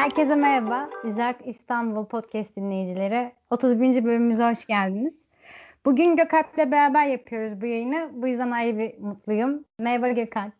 [0.00, 0.90] Herkese merhaba.
[1.16, 3.32] Jack İstanbul Podcast dinleyicileri.
[3.50, 4.04] 31.
[4.04, 5.14] bölümümüze hoş geldiniz.
[5.84, 8.10] Bugün Gökalp'le beraber yapıyoruz bu yayını.
[8.14, 9.64] Bu yüzden ayrı bir mutluyum.
[9.78, 10.52] Merhaba Gökalp.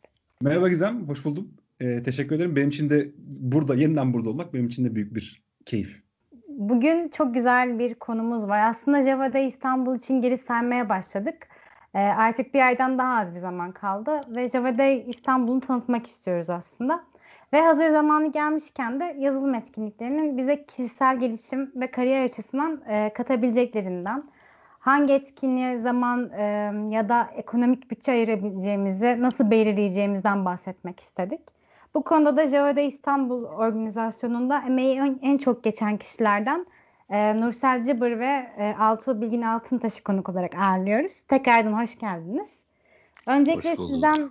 [0.43, 1.49] Merhaba Gizem, hoş buldum.
[1.81, 2.57] Ee, teşekkür ederim.
[2.57, 3.09] Benim için de
[3.41, 6.03] burada, yeniden burada olmak benim için de büyük bir keyif.
[6.49, 8.71] Bugün çok güzel bir konumuz var.
[8.71, 11.49] Aslında Java'da İstanbul için geri saymaya başladık.
[11.95, 17.11] Ee, artık bir aydan daha az bir zaman kaldı ve Java'da İstanbul'u tanıtmak istiyoruz aslında.
[17.53, 24.25] Ve hazır zamanı gelmişken de yazılım etkinliklerinin bize kişisel gelişim ve kariyer açısından e, katabileceklerinden,
[24.79, 26.43] hangi etkinliğe zaman e,
[26.91, 31.41] ya da ekonomik bütçe ayırabileceğimizi nasıl belirleyeceğimizden bahsetmek istedik.
[31.95, 36.67] Bu konuda da Java'da İstanbul organizasyonunda emeği en, en çok geçen kişilerden
[37.11, 41.21] e, Nursel Cıbır ve e, Altuğ Bilgin Altıntaş'ı konuk olarak ağırlıyoruz.
[41.21, 42.57] Tekrardan hoş geldiniz.
[43.29, 44.31] Öncelikle hoş sizden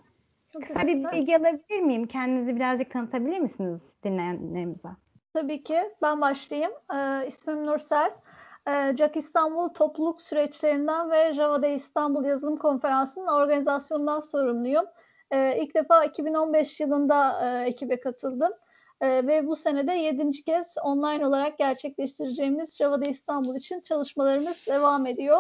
[0.54, 2.08] kısa bir bilgi alabilir miyim?
[2.08, 4.90] Kendinizi birazcık tanıtabilir misiniz dinleyenlerimize?
[5.34, 5.80] Tabii ki.
[6.02, 6.72] Ben başlayayım.
[6.94, 8.12] Ee, ismim Nursel.
[8.68, 14.86] Ee, Jack İstanbul topluluk süreçlerinden ve Java'da İstanbul Yazılım Konferansı'nın organizasyonundan sorumluyum.
[15.32, 18.52] Ee, ilk defa 2015 yılında e, ekibe katıldım.
[19.02, 20.32] E, ve bu senede 7.
[20.32, 25.40] kez online olarak gerçekleştireceğimiz Java'da İstanbul için çalışmalarımız devam ediyor.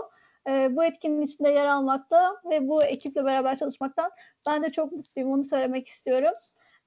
[0.49, 4.11] E, bu etkinin içinde yer almakta ve bu ekiple beraber çalışmaktan
[4.47, 5.31] ben de çok mutluyum.
[5.31, 6.33] Onu söylemek istiyorum.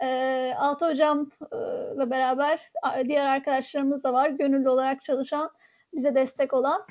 [0.03, 2.71] E, Altı Hocam'la beraber
[3.05, 4.31] diğer arkadaşlarımız da var.
[4.31, 5.51] Gönüllü olarak çalışan,
[5.95, 6.87] bize destek olan.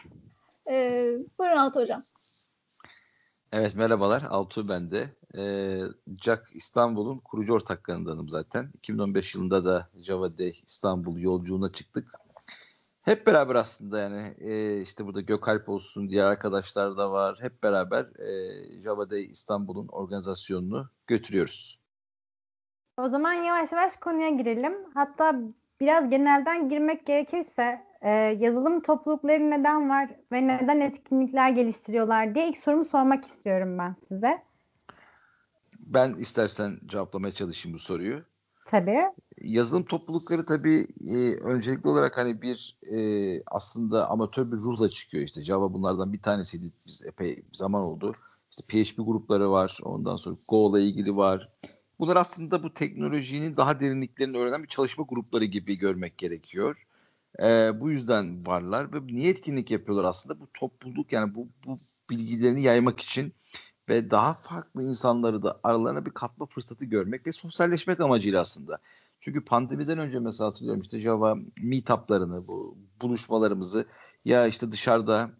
[0.70, 1.08] E,
[1.40, 2.02] buyurun Altı Hocam.
[3.52, 4.24] Evet merhabalar.
[4.30, 5.16] Altuğ ben de.
[5.38, 5.82] Ee,
[6.22, 8.72] Jack İstanbul'un kurucu ortaklarındanım zaten.
[8.74, 12.12] 2015 yılında da Java Day İstanbul yolculuğuna çıktık.
[13.02, 17.38] Hep beraber aslında yani e, işte burada Gökalp olsun diğer arkadaşlar da var.
[17.42, 21.80] Hep beraber e, Java Day İstanbul'un organizasyonunu götürüyoruz.
[22.98, 24.74] O zaman yavaş yavaş konuya girelim.
[24.94, 25.40] Hatta
[25.80, 28.10] biraz genelden girmek gerekirse e,
[28.40, 34.44] yazılım toplulukları neden var ve neden etkinlikler geliştiriyorlar diye ilk sorumu sormak istiyorum ben size.
[35.80, 38.24] Ben istersen cevaplamaya çalışayım bu soruyu.
[38.72, 39.00] Tabii.
[39.42, 42.98] Yazılım toplulukları tabii e, öncelikli olarak hani bir e,
[43.46, 45.24] aslında amatör bir ruhla çıkıyor.
[45.24, 46.72] İşte Java bunlardan bir tanesiydi.
[46.88, 48.16] Biz epey zaman oldu.
[48.52, 49.80] İşte PHP grupları var.
[49.84, 51.50] Ondan sonra Go ile ilgili var.
[52.00, 56.86] Bunlar aslında bu teknolojinin daha derinliklerini öğrenen bir çalışma grupları gibi görmek gerekiyor.
[57.40, 60.40] E, bu yüzden varlar ve niye etkinlik yapıyorlar aslında?
[60.40, 61.78] Bu topluluk yani bu, bu
[62.10, 63.34] bilgilerini yaymak için
[63.92, 68.78] ve daha farklı insanları da aralarına bir katma fırsatı görmek ve sosyalleşmek amacıyla aslında.
[69.20, 73.86] Çünkü pandemiden önce mesela hatırlıyorum işte Java meetuplarını, bu buluşmalarımızı
[74.26, 75.32] ya işte dışarıda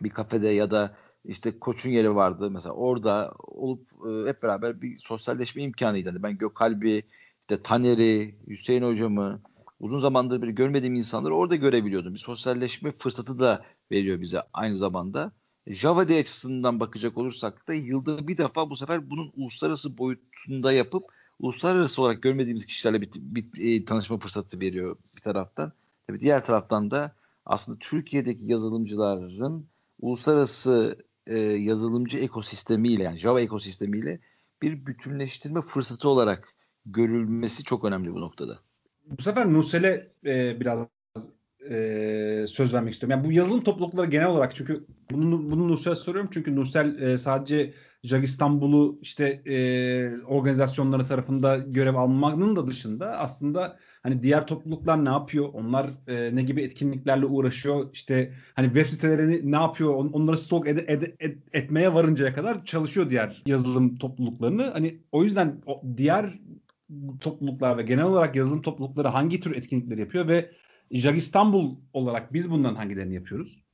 [0.00, 4.98] bir kafede ya da işte koçun yeri vardı mesela orada olup e, hep beraber bir
[4.98, 6.08] sosyalleşme imkanıydı.
[6.08, 7.02] Yani ben Gökalp'i,
[7.40, 9.40] işte Taner'i, Hüseyin hocamı
[9.80, 12.14] uzun zamandır bir görmediğim insanları orada görebiliyordum.
[12.14, 15.32] Bir sosyalleşme fırsatı da veriyor bize aynı zamanda.
[15.66, 21.04] Java Day açısından bakacak olursak da yılda bir defa bu sefer bunun uluslararası boyutunda yapıp
[21.38, 25.72] uluslararası olarak görmediğimiz kişilerle bir, bir, bir e, tanışma fırsatı veriyor bir taraftan.
[26.06, 27.14] Tabii diğer taraftan da
[27.46, 29.66] aslında Türkiye'deki yazılımcıların
[30.00, 34.20] uluslararası e, yazılımcı ekosistemiyle yani Java ekosistemiyle
[34.62, 36.54] bir bütünleştirme fırsatı olarak
[36.86, 38.58] görülmesi çok önemli bu noktada.
[39.06, 40.86] Bu sefer Nusel'e e, biraz
[41.70, 43.18] e, söz vermek istiyorum.
[43.18, 47.74] Yani bu yazılım toplulukları genel olarak çünkü bunu, bunu Nursel'e soruyorum çünkü Nursel e, sadece
[48.04, 49.56] JAG İstanbul'u işte e,
[50.24, 55.48] organizasyonları tarafında görev almanın da dışında aslında hani diğer topluluklar ne yapıyor?
[55.52, 57.90] Onlar e, ne gibi etkinliklerle uğraşıyor?
[57.92, 59.94] İşte hani web sitelerini ne yapıyor?
[59.94, 64.62] On, onları stok ed, ed, ed, etmeye varıncaya kadar çalışıyor diğer yazılım topluluklarını.
[64.62, 66.38] Hani o yüzden o, diğer
[67.20, 70.50] topluluklar ve genel olarak yazılım toplulukları hangi tür etkinlikler yapıyor ve
[70.90, 73.64] JAG İstanbul olarak biz bundan hangilerini yapıyoruz?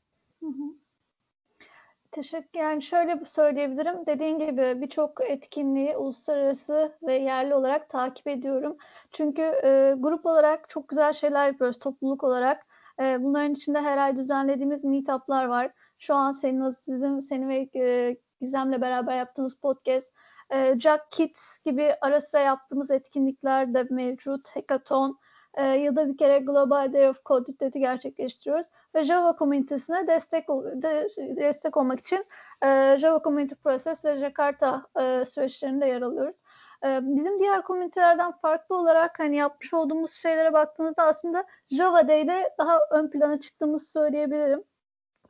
[2.16, 2.60] Teşekkür.
[2.60, 4.06] Yani şöyle söyleyebilirim.
[4.06, 8.76] Dediğin gibi birçok etkinliği uluslararası ve yerli olarak takip ediyorum.
[9.12, 12.66] Çünkü e, grup olarak çok güzel şeyler yapıyoruz topluluk olarak.
[13.00, 15.72] E, bunların içinde her ay düzenlediğimiz meetup'lar var.
[15.98, 20.12] Şu an senin sizin seni ve e, Gizem'le beraber yaptığınız podcast,
[20.50, 24.48] e, Jack Kids gibi ara sıra yaptığımız etkinlikler de mevcut.
[24.48, 25.18] Hackathon,
[25.56, 28.66] e, yılda bir kere Global Day of Code Codit'te gerçekleştiriyoruz.
[28.94, 32.24] Ve Java komünitesine destek, de, destek olmak için
[32.62, 36.36] e, Java Community Process ve Jakarta e, süreçlerinde yer alıyoruz.
[36.84, 42.78] E, bizim diğer komünitelerden farklı olarak hani yapmış olduğumuz şeylere baktığımızda aslında Java Day'de daha
[42.90, 44.64] ön plana çıktığımızı söyleyebilirim.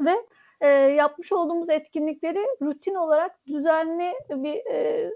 [0.01, 0.17] Ve
[0.61, 5.11] e, yapmış olduğumuz etkinlikleri rutin olarak düzenli bir e,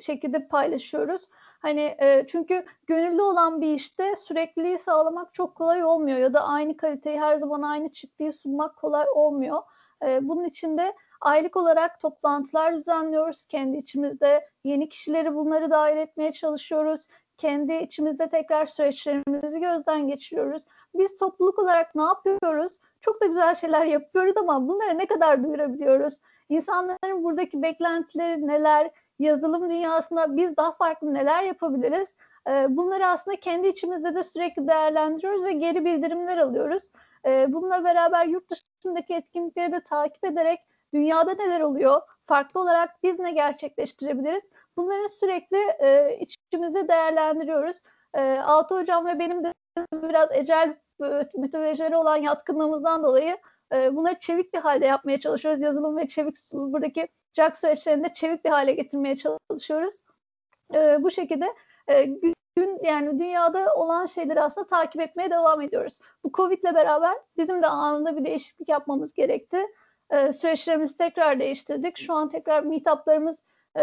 [0.00, 1.28] şekilde paylaşıyoruz.
[1.58, 6.76] Hani e, çünkü gönüllü olan bir işte sürekliliği sağlamak çok kolay olmuyor ya da aynı
[6.76, 9.62] kaliteyi her zaman aynı çıktığı sunmak kolay olmuyor.
[10.02, 13.46] E, bunun için de aylık olarak toplantılar düzenliyoruz.
[13.46, 17.08] Kendi içimizde yeni kişileri bunları dahil etmeye çalışıyoruz.
[17.38, 20.62] Kendi içimizde tekrar süreçlerimizi gözden geçiriyoruz.
[20.94, 22.72] Biz topluluk olarak ne yapıyoruz?
[23.00, 26.20] Çok da güzel şeyler yapıyoruz ama bunları ne kadar duyurabiliyoruz?
[26.48, 28.90] İnsanların buradaki beklentileri neler?
[29.18, 32.14] Yazılım dünyasında biz daha farklı neler yapabiliriz?
[32.48, 36.82] Ee, bunları aslında kendi içimizde de sürekli değerlendiriyoruz ve geri bildirimler alıyoruz.
[37.26, 40.60] Ee, bununla beraber yurt dışındaki etkinlikleri de takip ederek
[40.94, 42.00] dünyada neler oluyor?
[42.26, 44.42] Farklı olarak biz ne gerçekleştirebiliriz?
[44.76, 47.76] Bunları sürekli e, içimizde değerlendiriyoruz.
[48.14, 49.54] E, Altı Hocam ve benim de
[49.92, 51.06] biraz ecel e,
[51.36, 53.38] metodolojileri olan yatkınlığımızdan dolayı
[53.72, 55.60] e, bunları çevik bir halde yapmaya çalışıyoruz.
[55.60, 59.94] Yazılım ve çevik buradaki JAK süreçlerinde çevik bir hale getirmeye çalışıyoruz.
[60.74, 61.54] E, bu şekilde
[61.88, 62.04] e,
[62.56, 65.98] gün yani dünyada olan şeyleri aslında takip etmeye devam ediyoruz.
[66.24, 69.66] Bu Covid ile beraber bizim de anında bir değişiklik yapmamız gerekti.
[70.10, 71.98] E, süreçlerimizi tekrar değiştirdik.
[71.98, 73.42] Şu an tekrar meetuplarımız
[73.76, 73.82] e,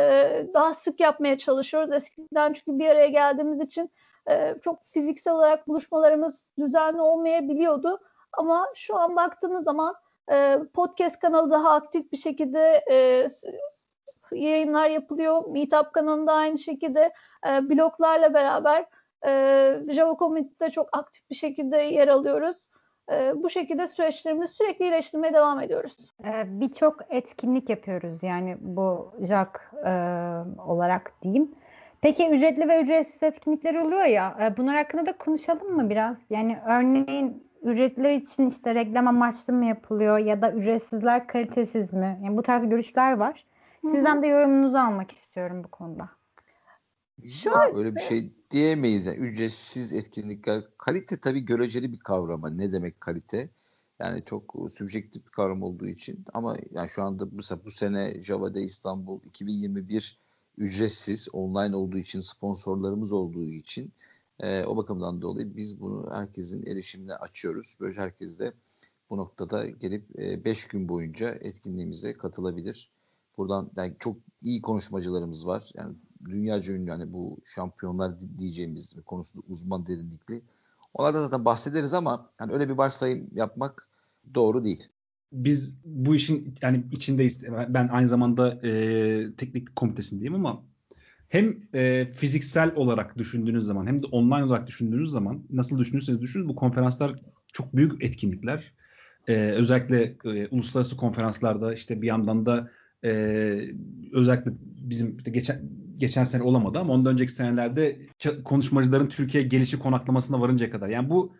[0.53, 1.91] daha sık yapmaya çalışıyoruz.
[1.91, 3.91] Eskiden çünkü bir araya geldiğimiz için
[4.29, 7.99] e, çok fiziksel olarak buluşmalarımız düzenli olmayabiliyordu.
[8.33, 9.95] Ama şu an baktığımız zaman
[10.31, 13.27] e, podcast kanalı daha aktif bir şekilde e,
[14.31, 15.47] yayınlar yapılıyor.
[15.47, 17.13] Meetup kanalında aynı şekilde
[17.47, 18.85] e, bloglarla beraber
[19.25, 22.69] e, Java Community'de çok aktif bir şekilde yer alıyoruz.
[23.11, 25.97] E, bu şekilde süreçlerimizi sürekli iyileştirmeye devam ediyoruz.
[26.45, 29.73] Birçok etkinlik yapıyoruz yani bu JAK
[30.67, 31.55] olarak diyeyim.
[32.01, 36.17] Peki ücretli ve ücretsiz etkinlikler oluyor ya e, bunlar hakkında da konuşalım mı biraz?
[36.29, 42.19] Yani örneğin ücretliler için işte reklam amaçlı mı yapılıyor ya da ücretsizler kalitesiz mi?
[42.23, 43.45] Yani bu tarz görüşler var.
[43.81, 44.21] Sizden Hı-hı.
[44.21, 46.09] de yorumunuzu almak istiyorum bu konuda.
[47.29, 49.05] Şöyle öyle bir şey diyemeyiz.
[49.05, 52.57] Yani ücretsiz etkinlikler kalite tabii göreceli bir kavram.
[52.57, 53.49] Ne demek kalite?
[53.99, 58.53] Yani çok subjektif bir kavram olduğu için ama yani şu anda mesela bu sene Java
[58.53, 60.19] Day İstanbul 2021
[60.57, 63.91] ücretsiz online olduğu için sponsorlarımız olduğu için
[64.39, 67.77] e, o bakımdan dolayı biz bunu herkesin erişimine açıyoruz.
[67.79, 68.53] Böylece herkes de
[69.09, 72.89] bu noktada gelip 5 e, gün boyunca etkinliğimize katılabilir.
[73.37, 75.71] Buradan yani çok iyi konuşmacılarımız var.
[75.73, 75.95] Yani
[76.25, 80.41] dünyaca ünlü hani bu şampiyonlar diyeceğimiz konusunda uzman derinlikli.
[80.93, 83.87] Onlardan zaten bahsederiz ama hani öyle bir varsayım yapmak
[84.33, 84.89] doğru değil.
[85.31, 87.43] Biz bu işin yani içindeyiz.
[87.69, 90.63] Ben aynı zamanda e, teknik komitesindeyim ama
[91.29, 96.49] hem e, fiziksel olarak düşündüğünüz zaman hem de online olarak düşündüğünüz zaman nasıl düşünürseniz düşünün
[96.49, 97.21] bu konferanslar
[97.53, 98.73] çok büyük etkinlikler.
[99.27, 102.71] E, özellikle e, uluslararası konferanslarda işte bir yandan da
[103.03, 103.11] e,
[104.13, 105.61] özellikle bizim işte geçen
[105.95, 107.99] geçen sene olamadı ama ondan önceki senelerde
[108.43, 110.89] konuşmacıların Türkiye gelişi konaklamasına varıncaya kadar.
[110.89, 111.35] Yani bu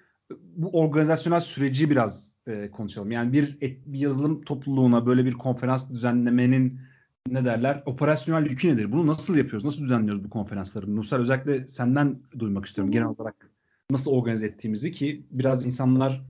[0.55, 3.11] bu organizasyonel süreci biraz e, konuşalım.
[3.11, 6.79] Yani bir, et, bir yazılım topluluğuna böyle bir konferans düzenlemenin
[7.27, 8.91] ne derler operasyonel yükü nedir?
[8.91, 9.65] Bunu nasıl yapıyoruz?
[9.65, 10.95] Nasıl düzenliyoruz bu konferansları?
[10.95, 13.51] Nusar özellikle senden duymak istiyorum genel olarak
[13.91, 16.21] nasıl organize ettiğimizi ki biraz insanlar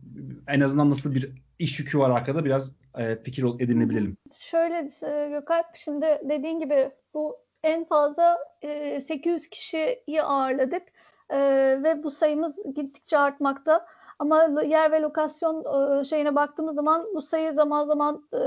[0.48, 4.18] en azından nasıl bir iş yükü var arkada biraz e, fikir edinebilelim.
[4.34, 10.84] Şöyle e, Gökalp şimdi dediğin gibi bu en fazla e, 800 kişiyi ağırladık
[11.30, 11.40] e,
[11.84, 13.86] ve bu sayımız gittikçe artmakta.
[14.22, 15.64] Ama yer ve lokasyon
[16.04, 18.38] şeyine baktığımız zaman bu sayı zaman zaman e,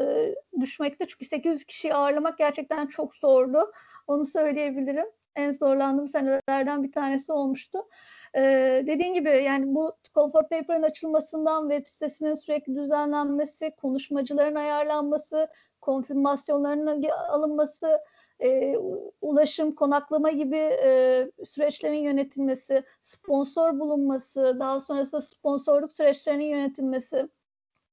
[0.60, 1.06] düşmekte.
[1.08, 3.72] Çünkü 800 kişiyi ağırlamak gerçekten çok zordu.
[4.06, 5.06] Onu söyleyebilirim.
[5.36, 7.78] En zorlandığım senelerden bir tanesi olmuştu.
[8.36, 15.48] Ee, dediğin gibi yani bu Call for Paper'ın açılmasından web sitesinin sürekli düzenlenmesi, konuşmacıların ayarlanması,
[15.80, 17.98] konfirmasyonlarının alınması,
[18.40, 18.74] e,
[19.20, 27.28] ulaşım, konaklama gibi e, süreçlerin yönetilmesi, sponsor bulunması, daha sonrasında sponsorluk süreçlerinin yönetilmesi,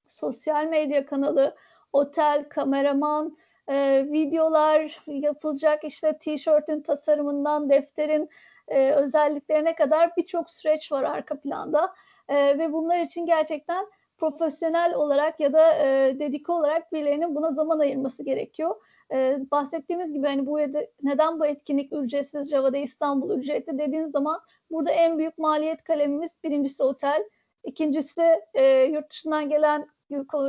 [0.08, 1.56] sosyal medya kanalı,
[1.94, 8.30] otel, kameraman, e, videolar yapılacak işte tişörtün tasarımından defterin
[8.68, 11.94] e, özelliklerine kadar birçok süreç var arka planda
[12.30, 13.86] e, ve bunlar için gerçekten
[14.18, 18.76] profesyonel olarak ya da e, dedike olarak birilerinin buna zaman ayırması gerekiyor.
[19.12, 20.60] E, bahsettiğimiz gibi hani bu
[21.04, 24.42] neden bu etkinlik ücretsiz Java'da İstanbul ücretli dediğiniz zaman
[24.72, 27.24] burada en büyük maliyet kalemimiz birincisi otel,
[27.64, 29.88] ikincisi e, yurt dışından gelen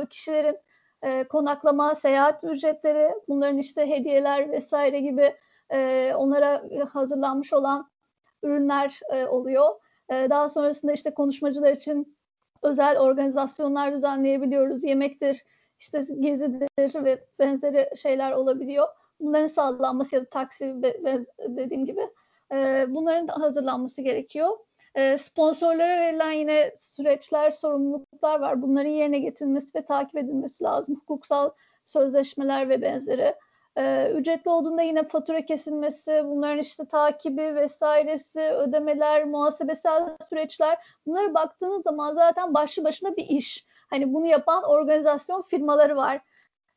[0.09, 0.57] kişilerin
[1.03, 5.33] e, konaklama, seyahat ücretleri, bunların işte hediyeler vesaire gibi
[5.73, 7.89] e, onlara hazırlanmış olan
[8.43, 9.67] ürünler e, oluyor.
[10.09, 12.17] E, daha sonrasında işte konuşmacılar için
[12.63, 14.83] özel organizasyonlar düzenleyebiliyoruz.
[14.83, 15.43] Yemektir,
[15.83, 18.87] işte gezidir ve benzeri şeyler olabiliyor.
[19.19, 20.75] bunların sağlanması ya da taksi
[21.47, 22.09] dediğim gibi
[22.51, 24.57] e, bunların hazırlanması gerekiyor.
[24.95, 28.61] E, sponsorlara verilen yine süreçler, sorumluluklar var.
[28.61, 30.95] Bunların yerine getirilmesi ve takip edilmesi lazım.
[30.95, 31.49] Hukuksal
[31.85, 33.35] sözleşmeler ve benzeri.
[33.77, 40.77] Ee, ücretli olduğunda yine fatura kesilmesi, bunların işte takibi vesairesi, ödemeler, muhasebesel süreçler.
[41.05, 43.65] Bunlara baktığınız zaman zaten başlı başına bir iş.
[43.93, 46.21] Hani bunu yapan organizasyon firmaları var.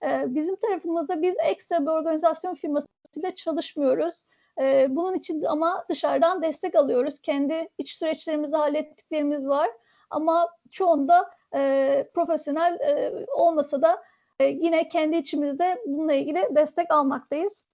[0.02, 4.14] Ee, bizim tarafımızda biz ekstra bir organizasyon firmasıyla çalışmıyoruz.
[4.61, 7.18] Ee, bunun için ama dışarıdan destek alıyoruz.
[7.23, 9.70] Kendi iç süreçlerimizi hallettiklerimiz var.
[10.11, 14.02] Ama çoğunda e, profesyonel e, olmasa da
[14.40, 17.64] e, yine kendi içimizde bununla ilgili destek almaktayız.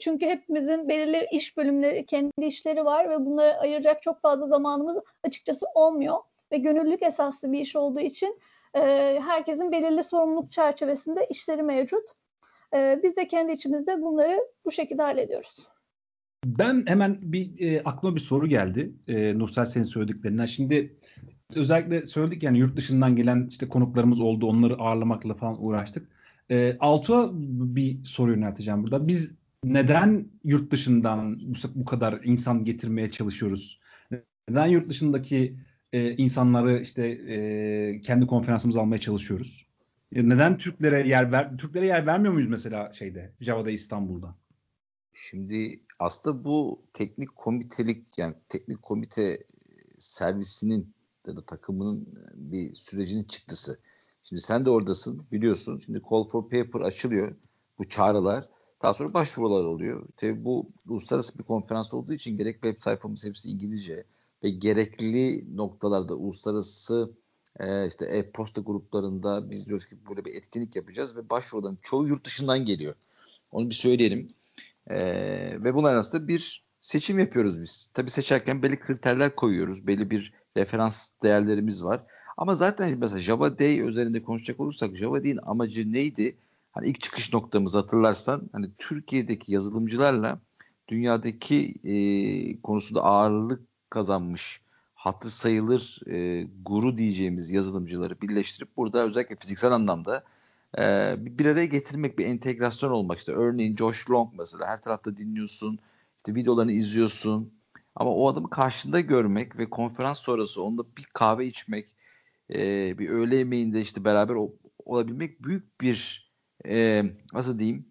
[0.00, 5.66] Çünkü hepimizin belirli iş bölümleri, kendi işleri var ve bunları ayıracak çok fazla zamanımız açıkçası
[5.74, 6.18] olmuyor.
[6.52, 8.40] Ve gönüllülük esaslı bir iş olduğu için
[8.74, 8.80] e,
[9.20, 12.04] herkesin belirli sorumluluk çerçevesinde işleri mevcut.
[12.74, 15.56] E, biz de kendi içimizde bunları bu şekilde hallediyoruz.
[16.46, 18.92] Ben hemen bir e, aklıma bir soru geldi.
[19.08, 20.46] E, Nursel senin söylediklerinden.
[20.46, 20.96] Şimdi
[21.54, 24.46] özellikle söyledik yani yurt dışından gelen işte konuklarımız oldu.
[24.46, 26.08] Onları ağırlamakla falan uğraştık.
[26.50, 27.30] E, Altuğ'a
[27.76, 29.08] bir soru yönelteceğim burada.
[29.08, 29.32] Biz
[29.64, 33.80] neden yurt dışından bu, bu kadar insan getirmeye çalışıyoruz?
[34.48, 35.56] Neden yurt dışındaki
[35.92, 39.66] e, insanları işte e, kendi konferansımıza almaya çalışıyoruz?
[40.14, 44.34] E, neden Türklere yer ver Türklere yer vermiyor muyuz mesela şeyde Java'da İstanbul'da?
[45.14, 49.38] Şimdi aslında bu teknik komitelik yani teknik komite
[49.98, 50.94] servisinin
[51.26, 53.78] ya da takımının e, bir sürecinin çıktısı.
[54.24, 55.82] Şimdi sen de oradasın biliyorsun.
[55.84, 57.36] Şimdi call for paper açılıyor.
[57.78, 58.48] Bu çağrılar.
[58.82, 60.06] Daha sonra başvurular oluyor.
[60.16, 64.04] Tabii bu uluslararası bir konferans olduğu için gerek web sayfamız hepsi İngilizce
[64.42, 67.12] ve gerekli noktalarda uluslararası
[67.60, 72.24] e, işte e-posta gruplarında biz diyoruz ki böyle bir etkinlik yapacağız ve başvuruların çoğu yurt
[72.24, 72.94] dışından geliyor.
[73.52, 74.34] Onu bir söyleyelim.
[74.86, 74.96] E,
[75.64, 77.90] ve bunlar arasında bir seçim yapıyoruz biz.
[77.94, 79.86] Tabii seçerken belli kriterler koyuyoruz.
[79.86, 82.04] Belli bir referans değerlerimiz var.
[82.36, 86.36] Ama zaten mesela Java Day üzerinde konuşacak olursak Java Day'in amacı neydi?
[86.72, 90.40] Hani ilk çıkış noktamız hatırlarsan hani Türkiye'deki yazılımcılarla
[90.88, 91.94] dünyadaki e,
[92.62, 94.62] konusunda ağırlık kazanmış
[94.94, 100.24] hatır sayılır e, guru diyeceğimiz yazılımcıları birleştirip burada özellikle fiziksel anlamda
[100.78, 103.32] e, bir araya getirmek, bir entegrasyon olmak işte.
[103.32, 105.78] Örneğin Josh Long mesela her tarafta dinliyorsun,
[106.16, 107.52] işte videolarını izliyorsun,
[107.96, 111.88] ama o adamı karşında görmek ve konferans sonrası onunla bir kahve içmek,
[112.50, 114.54] e, bir öğle yemeğinde işte beraber o,
[114.84, 116.30] olabilmek büyük bir
[116.66, 117.86] e, nasıl diyeyim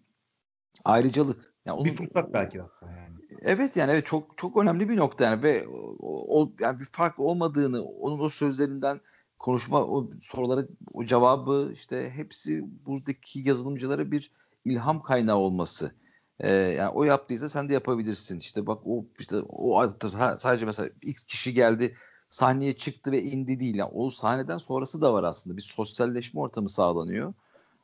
[0.84, 1.54] ayrıcalık.
[1.66, 3.17] Yani bir fırsat belki aslında yani.
[3.42, 5.66] Evet yani evet çok çok önemli bir nokta yani ve
[6.00, 9.00] o, o yani bir fark olmadığını onun o sözlerinden
[9.38, 14.32] konuşma o sorulara o cevabı işte hepsi buradaki yazılımcılara bir
[14.64, 15.92] ilham kaynağı olması.
[16.40, 18.38] Ee, yani o yaptıysa sen de yapabilirsin.
[18.38, 19.90] İşte bak o işte o
[20.38, 21.96] sadece mesela ilk kişi geldi
[22.30, 23.74] sahneye çıktı ve indi değil.
[23.74, 25.56] Yani o sahneden sonrası da var aslında.
[25.56, 27.34] Bir sosyalleşme ortamı sağlanıyor.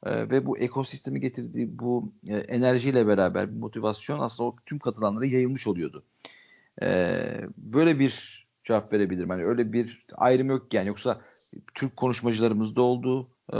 [0.04, 5.66] Ee, ve bu ekosistemi getirdiği bu e, enerjiyle beraber motivasyon aslında o tüm katılanlara yayılmış
[5.66, 6.04] oluyordu.
[6.82, 9.30] Ee, böyle bir cevap verebilirim.
[9.30, 10.88] Yani öyle bir ayrım yok yani.
[10.88, 11.20] Yoksa
[11.74, 13.28] Türk konuşmacılarımız da oldu.
[13.52, 13.58] Ee,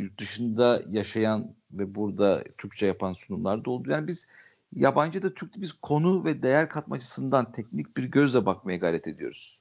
[0.00, 3.90] yurt dışında yaşayan ve burada Türkçe yapan sunumlar da oldu.
[3.90, 4.28] Yani biz
[4.72, 9.55] yabancı da Türk'te biz konu ve değer katma açısından teknik bir gözle bakmaya gayret ediyoruz.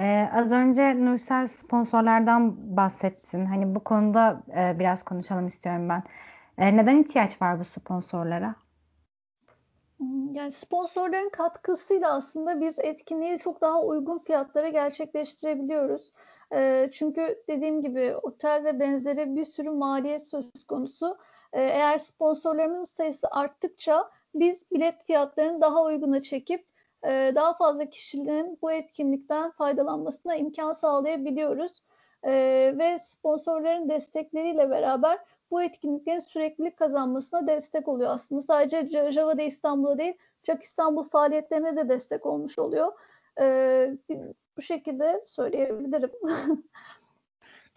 [0.00, 3.46] Ee, az önce Nursel sponsorlardan bahsettin.
[3.46, 6.02] Hani bu konuda e, biraz konuşalım istiyorum ben.
[6.58, 8.54] E, neden ihtiyaç var bu sponsorlara?
[10.32, 16.12] Yani sponsorların katkısıyla aslında biz etkinliği çok daha uygun fiyatlara gerçekleştirebiliyoruz.
[16.54, 21.18] E, çünkü dediğim gibi otel ve benzeri bir sürü maliyet söz konusu.
[21.52, 26.71] E, eğer sponsorlarımızın sayısı arttıkça biz bilet fiyatlarını daha uyguna çekip
[27.06, 31.82] e, daha fazla kişinin bu etkinlikten faydalanmasına imkan sağlayabiliyoruz.
[32.22, 32.32] E,
[32.78, 35.18] ve sponsorların destekleriyle beraber
[35.50, 38.10] bu etkinliklerin süreklilik kazanmasına destek oluyor.
[38.10, 42.92] Aslında sadece Java'da İstanbul'a değil, Çak İstanbul faaliyetlerine de destek olmuş oluyor.
[43.40, 43.96] E,
[44.56, 46.10] bu şekilde söyleyebilirim.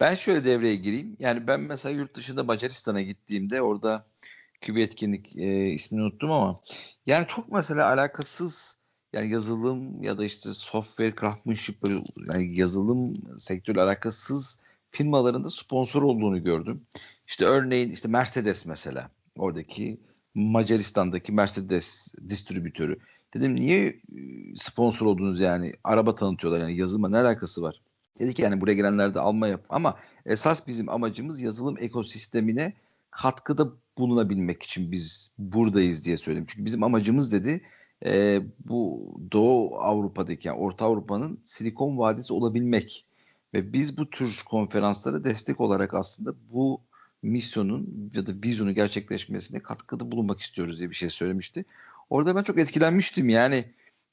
[0.00, 1.16] ben şöyle devreye gireyim.
[1.18, 4.06] Yani ben mesela yurt dışında Macaristan'a gittiğimde orada
[4.68, 6.60] bir etkinlik e, ismini unuttum ama
[7.06, 8.75] yani çok mesela alakasız
[9.12, 11.94] yani yazılım ya da işte software craftsmanship böyle
[12.32, 14.60] yani yazılım sektörü alakasız
[14.90, 16.82] firmalarında sponsor olduğunu gördüm.
[17.26, 20.00] İşte örneğin işte Mercedes mesela oradaki
[20.34, 22.98] Macaristan'daki Mercedes distribütörü.
[23.34, 24.00] Dedim niye
[24.56, 25.72] sponsor oldunuz yani?
[25.84, 27.80] Araba tanıtıyorlar yani yazılıma ne alakası var?
[28.18, 29.64] Dedik yani buraya gelenler de alma yap.
[29.68, 32.72] Ama esas bizim amacımız yazılım ekosistemine
[33.10, 36.46] katkıda bulunabilmek için biz buradayız diye söyledim.
[36.48, 37.60] Çünkü bizim amacımız dedi
[38.04, 43.04] e, bu Doğu Avrupa'daki yani Orta Avrupa'nın Silikon Vadisi olabilmek.
[43.54, 46.80] Ve biz bu tür konferanslara destek olarak aslında bu
[47.22, 51.64] misyonun ya da vizyonu gerçekleşmesine katkıda bulunmak istiyoruz diye bir şey söylemişti.
[52.10, 53.64] Orada ben çok etkilenmiştim yani.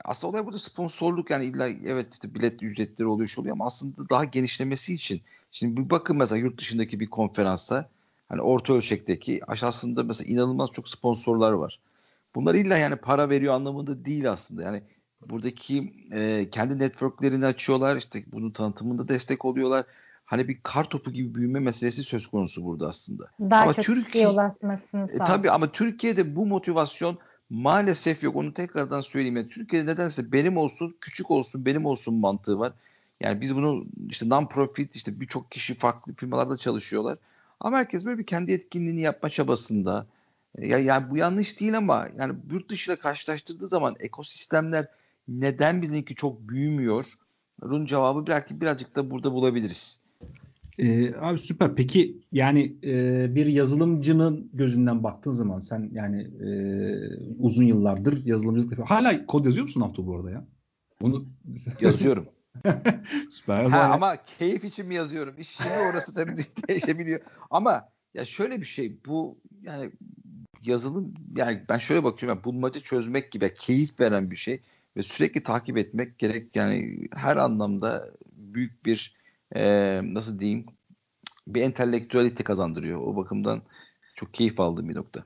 [0.06, 4.10] Aslında olay burada sponsorluk yani illa evet işte bilet ücretleri oluyor şu oluyor ama aslında
[4.10, 5.22] daha genişlemesi için.
[5.52, 7.90] Şimdi bir bakın mesela yurt dışındaki bir konferansa
[8.30, 11.80] hani orta ölçekteki aşağısında mesela inanılmaz çok sponsorlar var.
[12.36, 14.63] Bunlar illa yani para veriyor anlamında değil aslında.
[14.63, 14.84] Yani
[15.30, 17.96] buradaki e, kendi networklerini açıyorlar.
[17.96, 19.86] işte bunun tanıtımında destek oluyorlar.
[20.25, 23.24] Hani bir kar topu gibi büyüme meselesi söz konusu burada aslında.
[23.40, 27.18] Daha ama çok Türkiye ulaşmasını e, Tabii ama Türkiye'de bu motivasyon
[27.50, 28.36] maalesef yok.
[28.36, 29.36] Onu tekrardan söyleyeyim.
[29.36, 32.74] Yani Türkiye'de nedense benim olsun, küçük olsun, benim olsun mantığı var.
[33.20, 37.18] Yani biz bunu işte non-profit işte birçok kişi farklı firmalarda çalışıyorlar.
[37.60, 40.06] Ama herkes böyle bir kendi etkinliğini yapma çabasında.
[40.57, 44.88] Ya yani bu yanlış değil ama yani yurt dışıyla karşılaştırdığı zaman ekosistemler
[45.27, 47.05] neden bizimki çok büyümüyor?
[47.62, 50.03] Bunun cevabı belki birazcık da burada bulabiliriz.
[50.77, 51.75] Ee, abi süper.
[51.75, 56.50] Peki yani e, bir yazılımcının gözünden baktığın zaman sen yani e,
[57.39, 58.79] uzun yıllardır yazılımcılık.
[58.79, 60.45] Hala kod yazıyor musun Abdü bu arada ya?
[61.01, 61.25] Onu
[61.81, 62.25] yazıyorum.
[63.31, 63.63] süper.
[63.63, 65.36] Ha, ama keyif için mi yazıyorum?
[65.38, 66.36] İş şimdi orası tabii
[66.67, 67.19] değişebiliyor.
[67.50, 69.91] Ama ya şöyle bir şey bu yani
[70.67, 74.62] yazılım yani ben şöyle bakıyorum yani bulmaca çözmek gibi keyif veren bir şey
[74.98, 79.15] ve sürekli takip etmek gerek yani her anlamda büyük bir
[79.55, 79.63] e,
[80.13, 80.65] nasıl diyeyim
[81.48, 83.01] bir entelektüelite kazandırıyor.
[83.01, 83.62] O bakımdan
[84.15, 85.24] çok keyif aldığım bir nokta.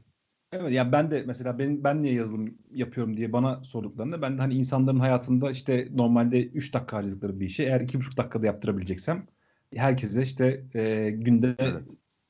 [0.52, 4.42] Evet ya ben de mesela ben ben niye yazılım yapıyorum diye bana sorduklarında ben de
[4.42, 9.28] hani insanların hayatında işte normalde 3 dakika harcadıkları bir işi eğer 2,5 dakikada yaptırabileceksem
[9.76, 11.84] herkese işte e, günde evet.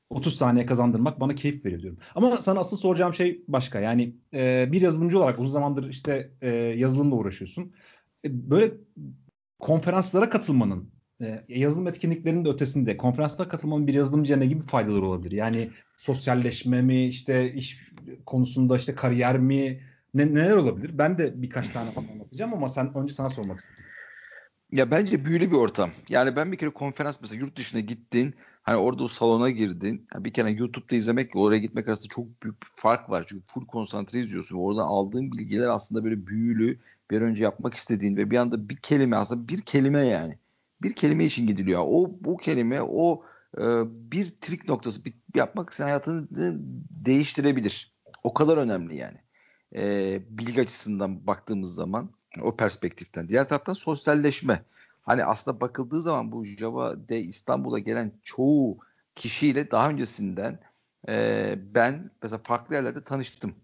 [0.09, 1.99] 30 saniye kazandırmak bana keyif veriyor diyorum.
[2.15, 3.79] Ama sana asıl soracağım şey başka.
[3.79, 7.73] Yani e, bir yazılımcı olarak uzun zamandır işte e, yazılımla uğraşıyorsun.
[8.25, 8.71] E, böyle
[9.59, 10.89] konferanslara katılmanın
[11.21, 15.31] e, yazılım etkinliklerinin de ötesinde konferanslara katılmanın bir yazılımcıya ne gibi faydaları olabilir?
[15.31, 17.91] Yani sosyalleşme mi, işte iş
[18.25, 19.81] konusunda işte kariyer mi,
[20.13, 20.97] ne, neler olabilir?
[20.97, 23.83] Ben de birkaç tane anlatacağım ama sen önce sana sormak istedim.
[24.71, 25.91] Ya bence büyülü bir ortam.
[26.09, 28.35] Yani ben bir kere konferans mesela yurt dışına gittin.
[28.67, 30.07] Hani orada o salona girdin.
[30.15, 33.25] Bir kere YouTube'da izlemek oraya gitmek arasında çok büyük bir fark var.
[33.27, 34.57] Çünkü full konsantre izliyorsun.
[34.57, 36.79] Oradan aldığın bilgiler aslında böyle büyülü
[37.11, 40.37] bir önce yapmak istediğin ve bir anda bir kelime aslında bir kelime yani.
[40.81, 41.83] Bir kelime için gidiliyor.
[41.85, 43.23] O bu kelime o
[43.57, 43.63] e,
[44.11, 46.27] bir trik noktası bir, yapmak senin hayatını
[47.05, 47.93] değiştirebilir.
[48.23, 49.17] O kadar önemli yani.
[49.75, 53.29] E, bilgi açısından baktığımız zaman o perspektiften.
[53.29, 54.61] Diğer taraftan sosyalleşme.
[55.07, 58.77] Hani aslında bakıldığı zaman bu Java de İstanbul'a gelen çoğu
[59.15, 60.59] kişiyle daha öncesinden
[61.09, 63.55] e, ben mesela farklı yerlerde tanıştım.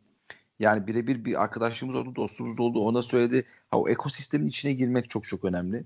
[0.60, 2.79] Yani birebir bir arkadaşımız oldu, dostumuz oldu.
[2.79, 3.45] Ona söyledi.
[3.71, 5.84] Ha, o ekosistemin içine girmek çok çok önemli.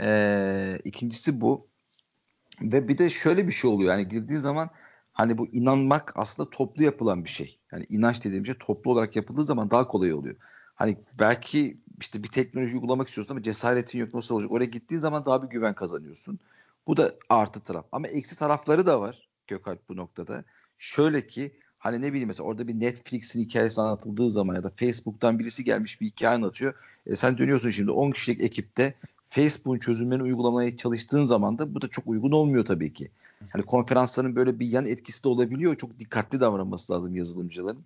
[0.00, 1.66] E, ikincisi bu.
[2.62, 3.92] Ve bir de şöyle bir şey oluyor.
[3.92, 4.70] Yani girdiği zaman
[5.12, 7.58] hani bu inanmak aslında toplu yapılan bir şey.
[7.72, 10.36] Yani inanç dediğim şey toplu olarak yapıldığı zaman daha kolay oluyor.
[10.74, 14.52] Hani belki işte bir teknoloji uygulamak istiyorsun ama cesaretin yok nasıl olacak?
[14.52, 16.38] Oraya gittiğin zaman daha bir güven kazanıyorsun.
[16.86, 17.86] Bu da artı taraf.
[17.92, 20.44] Ama eksi tarafları da var Gökalp bu noktada.
[20.78, 25.38] Şöyle ki hani ne bileyim mesela orada bir Netflix'in hikayesi anlatıldığı zaman ya da Facebook'tan
[25.38, 26.74] birisi gelmiş bir hikaye anlatıyor.
[27.06, 28.94] E sen dönüyorsun şimdi 10 kişilik ekipte
[29.30, 33.08] Facebook'un çözümlerini uygulamaya çalıştığın zaman da bu da çok uygun olmuyor tabii ki.
[33.48, 35.76] Hani konferansların böyle bir yan etkisi de olabiliyor.
[35.76, 37.84] Çok dikkatli davranması lazım yazılımcıların.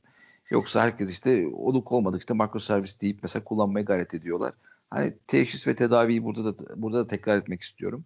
[0.54, 4.54] Yoksa herkes işte oluk olmadık işte makroservis deyip mesela kullanmaya gayret ediyorlar.
[4.90, 8.04] Hani teşhis ve tedaviyi burada da burada da tekrar etmek istiyorum.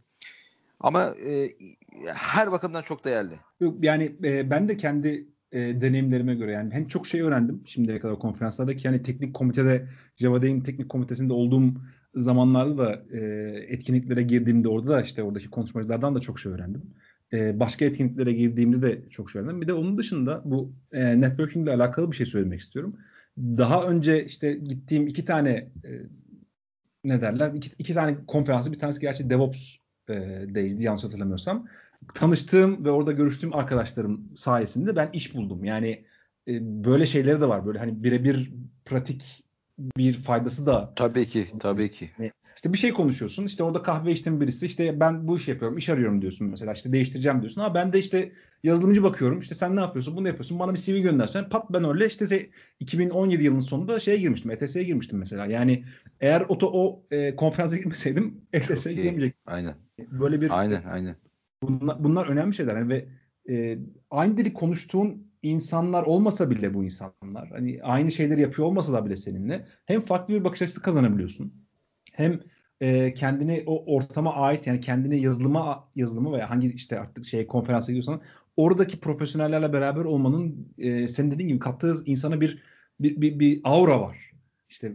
[0.80, 1.50] Ama e,
[2.06, 3.34] her bakımdan çok değerli.
[3.60, 7.98] Yok yani e, ben de kendi e, deneyimlerime göre yani hem çok şey öğrendim şimdiye
[7.98, 11.74] kadar konferanslarda ki yani teknik komitede Java teknik komitesinde olduğum
[12.14, 13.20] zamanlarda da e,
[13.68, 16.82] etkinliklere girdiğimde orada da işte oradaki konuşmacılardan da çok şey öğrendim
[17.32, 19.60] e, başka etkinliklere girdiğimde de çok öğrendim.
[19.60, 22.94] Bir de onun dışında bu e, networking ile alakalı bir şey söylemek istiyorum.
[23.38, 25.50] Daha önce işte gittiğim iki tane
[25.84, 25.90] e,
[27.04, 27.52] ne derler?
[27.54, 29.76] İki, iki tane konferansı bir tanesi gerçi DevOps
[30.08, 30.14] e,
[30.54, 31.66] Days'di yanlış hatırlamıyorsam.
[32.14, 35.64] Tanıştığım ve orada görüştüğüm arkadaşlarım sayesinde ben iş buldum.
[35.64, 36.04] Yani
[36.48, 37.66] e, böyle şeyleri de var.
[37.66, 38.52] Böyle hani birebir
[38.84, 39.44] pratik
[39.78, 40.92] bir faydası da.
[40.96, 42.10] Tabii ki, tabii ki.
[42.18, 43.46] Yani işte bir şey konuşuyorsun.
[43.46, 46.72] İşte orada kahve içtiğin birisi işte ben bu iş yapıyorum, iş arıyorum diyorsun mesela.
[46.72, 47.60] İşte değiştireceğim diyorsun.
[47.60, 49.38] Ama ben de işte yazılımcı bakıyorum.
[49.38, 50.16] İşte sen ne yapıyorsun?
[50.16, 50.58] Bunu yapıyorsun.
[50.58, 54.50] Bana bir CV göndersen pat ben öyle işte 2017 yılının sonunda şeye girmiştim.
[54.50, 55.46] ETS'ye girmiştim mesela.
[55.46, 55.84] Yani
[56.20, 59.42] eğer o o e, konferansa girmeseydim ETS'ye giremeyecektim.
[59.46, 59.74] Aynen.
[59.98, 61.16] Böyle bir Aynen, aynen.
[61.62, 62.76] Bunlar, bunlar önemli şeyler.
[62.76, 63.08] Yani ve
[63.50, 63.78] e,
[64.10, 69.66] aynı dili konuştuğun insanlar olmasa bile bu insanlar hani aynı şeyleri yapıyor olmasalar bile seninle
[69.86, 71.67] hem farklı bir bakış açısı kazanabiliyorsun.
[72.18, 72.40] Hem
[72.80, 77.92] e, kendini o ortama ait yani kendini yazılıma yazılıma veya hangi işte artık şey konferansa
[77.92, 78.20] gidiyorsan
[78.56, 82.62] oradaki profesyonellerle beraber olmanın e, senin dediğin gibi kattığı insana bir
[83.00, 84.30] bir, bir, bir aura var.
[84.68, 84.92] İşte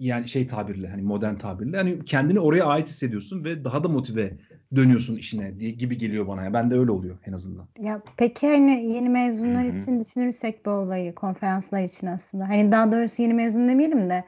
[0.00, 4.32] yani şey tabirle hani modern tabirle hani kendini oraya ait hissediyorsun ve daha da motive
[4.76, 6.44] dönüyorsun işine diye gibi geliyor bana.
[6.44, 7.68] Yani ben de öyle oluyor en azından.
[7.80, 9.76] Ya peki hani yeni mezunlar Hı-hı.
[9.76, 12.48] için düşünürsek bu olayı konferanslar için aslında.
[12.48, 14.24] Hani daha doğrusu yeni mezun demeyelim de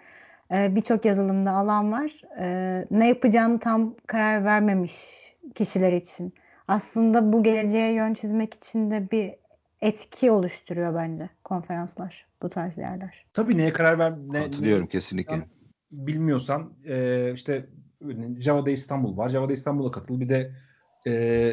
[0.51, 2.11] e, birçok yazılımda alan var.
[2.39, 4.93] E, ne yapacağını tam karar vermemiş
[5.55, 6.35] kişiler için.
[6.69, 9.35] Aslında bu geleceğe yön çizmek için de bir
[9.81, 13.25] etki oluşturuyor bence konferanslar, bu tarz yerler.
[13.33, 15.47] Tabii neye karar ver ne, Hatırlıyorum ne, kesinlikle.
[15.93, 17.67] Bilmiyorsan e, işte
[18.39, 19.29] Java'da İstanbul var.
[19.29, 20.21] Java'da İstanbul'a katıl.
[20.21, 20.53] Bir de
[21.07, 21.53] e,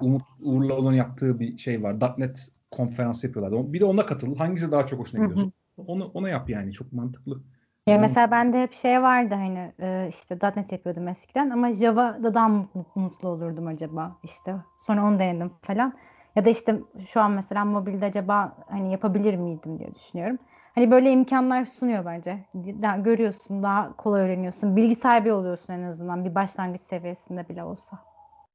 [0.00, 1.96] Umut Uğur'la olan yaptığı bir şey var.
[2.18, 3.72] .NET konferans yapıyorlar.
[3.72, 4.36] Bir de ona katıl.
[4.36, 5.52] Hangisi daha çok hoşuna gidiyorsun?
[5.76, 6.72] Onu ona yap yani.
[6.72, 7.42] Çok mantıklı.
[7.86, 9.72] Ya mesela bende hep şey vardı hani
[10.08, 12.48] işte .NET yapıyordum eskiden ama Java'da daha
[12.94, 14.54] mutlu olurdum acaba işte.
[14.76, 15.92] Sonra onu denedim falan.
[16.36, 20.38] Ya da işte şu an mesela mobilde acaba hani yapabilir miydim diye düşünüyorum.
[20.74, 22.38] Hani böyle imkanlar sunuyor bence.
[22.54, 24.76] Daha görüyorsun, daha kolay öğreniyorsun.
[24.76, 27.98] Bilgi sahibi oluyorsun en azından bir başlangıç seviyesinde bile olsa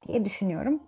[0.08, 0.80] diye düşünüyorum.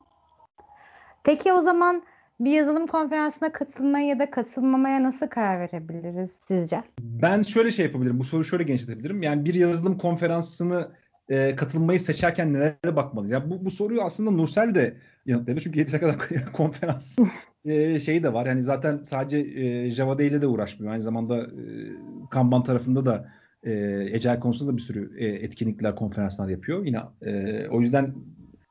[1.24, 2.02] Peki o zaman
[2.40, 6.82] bir yazılım konferansına katılmaya ya da katılmamaya nasıl karar verebiliriz sizce?
[7.00, 8.20] Ben şöyle şey yapabilirim.
[8.20, 9.22] Bu soruyu şöyle genişletebilirim.
[9.22, 10.88] Yani bir yazılım konferansını
[11.28, 13.32] e, katılmayı seçerken nelere bakmalıyız?
[13.32, 15.60] Yani bu, bu soruyu aslında Nursel de yanıtladı.
[15.60, 16.16] Çünkü yeteri kadar
[16.52, 17.18] konferans
[17.64, 18.46] e, şeyi de var.
[18.46, 20.92] Yani zaten sadece e, Java ile de uğraşmıyor.
[20.92, 21.46] Aynı zamanda e,
[22.30, 23.28] Kanban tarafında da
[23.62, 23.72] e,
[24.10, 26.84] Ecel konusunda da bir sürü e, etkinlikler, konferanslar yapıyor.
[26.84, 28.14] Yine e, o yüzden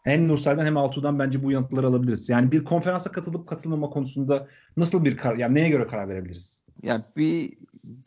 [0.03, 2.29] hem Nursel'den hem Altuğ'dan bence bu yanıtları alabiliriz.
[2.29, 6.61] Yani bir konferansa katılıp katılmama konusunda nasıl bir karar, yani neye göre karar verebiliriz?
[6.83, 7.53] Yani bir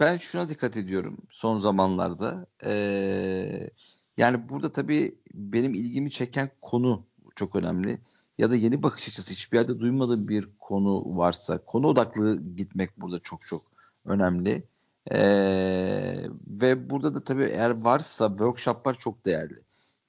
[0.01, 2.47] ben şuna dikkat ediyorum son zamanlarda.
[2.65, 3.71] Ee,
[4.17, 7.03] yani burada tabii benim ilgimi çeken konu
[7.37, 7.99] çok önemli.
[8.39, 13.19] Ya da yeni bakış açısı hiçbir yerde duymadığım bir konu varsa konu odaklı gitmek burada
[13.19, 13.61] çok çok
[14.05, 14.63] önemli.
[15.11, 19.61] Ee, ve burada da tabii eğer varsa workshoplar çok değerli.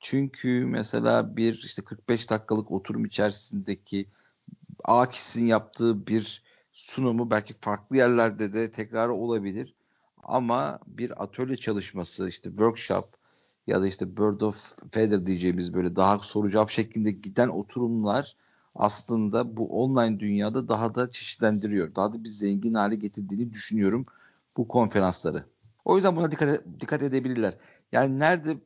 [0.04, 4.08] Çünkü mesela bir işte 45 dakikalık oturum içerisindeki
[4.84, 9.74] A kişisinin yaptığı bir sunumu belki farklı yerlerde de tekrar olabilir.
[10.24, 13.06] Ama bir atölye çalışması işte workshop
[13.68, 18.36] ya da işte Bird of Feather diyeceğimiz böyle daha soru cevap şeklinde giden oturumlar
[18.76, 21.96] aslında bu online dünyada daha da çeşitlendiriyor.
[21.96, 24.06] Daha da bir zengin hale getirdiğini düşünüyorum
[24.58, 25.46] bu konferansları.
[25.86, 27.58] O yüzden buna dikkat, dikkat edebilirler.
[27.92, 28.58] Yani nerede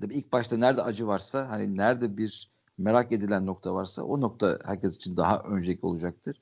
[0.00, 4.58] Tabii ilk başta nerede acı varsa hani nerede bir merak edilen nokta varsa o nokta
[4.64, 6.36] herkes için daha öncelikli olacaktır.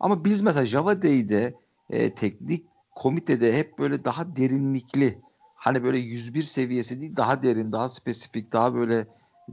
[0.00, 1.54] Ama biz mesela Java Day'de
[1.90, 5.18] e, teknik komitede hep böyle daha derinlikli
[5.54, 9.06] hani böyle 101 seviyesi değil daha derin, daha spesifik, daha böyle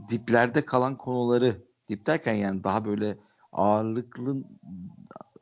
[0.08, 1.56] diplerde kalan konuları
[1.88, 3.16] dip derken yani daha böyle
[3.52, 4.44] ağırlıklı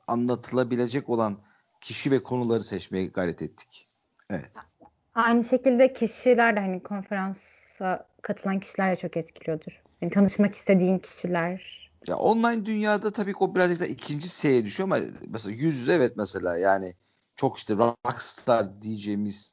[0.06, 1.38] anlatılabilecek olan
[1.80, 3.86] kişi ve konuları seçmeye gayret ettik.
[4.30, 4.50] Evet.
[5.14, 6.82] Aynı şekilde kişiler de hani
[7.80, 9.82] konferansa katılan kişiler de çok etkiliyordur.
[10.00, 11.90] Yani tanışmak istediğin kişiler.
[12.06, 15.92] Ya online dünyada tabii ki o birazcık da ikinci seviyeye düşüyor ama mesela yüz yüze
[15.92, 16.94] evet mesela yani
[17.36, 19.52] çok işte rockstar diyeceğimiz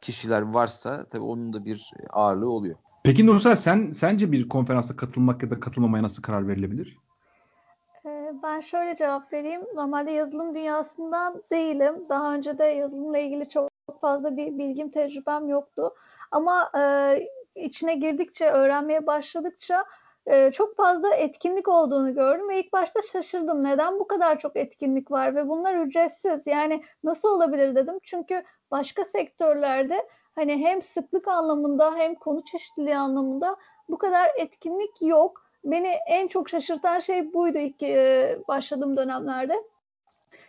[0.00, 2.76] kişiler varsa tabii onun da bir ağırlığı oluyor.
[3.04, 6.98] Peki Nursel sen sence bir konferansa katılmak ya da katılmamaya nasıl karar verilebilir?
[8.06, 9.60] Ee, ben şöyle cevap vereyim.
[9.74, 11.94] Normalde yazılım dünyasından değilim.
[12.08, 13.70] Daha önce de yazılımla ilgili çok
[14.00, 15.94] fazla bir bilgim, tecrübem yoktu.
[16.30, 16.80] Ama e,
[17.54, 19.84] içine girdikçe, öğrenmeye başladıkça
[20.26, 23.64] e, çok fazla etkinlik olduğunu gördüm ve ilk başta şaşırdım.
[23.64, 26.46] Neden bu kadar çok etkinlik var ve bunlar ücretsiz?
[26.46, 27.98] Yani nasıl olabilir dedim.
[28.02, 33.56] Çünkü başka sektörlerde hani hem sıklık anlamında hem konu çeşitliliği anlamında
[33.88, 35.42] bu kadar etkinlik yok.
[35.64, 39.62] Beni en çok şaşırtan şey buydu ilk e, başladığım dönemlerde.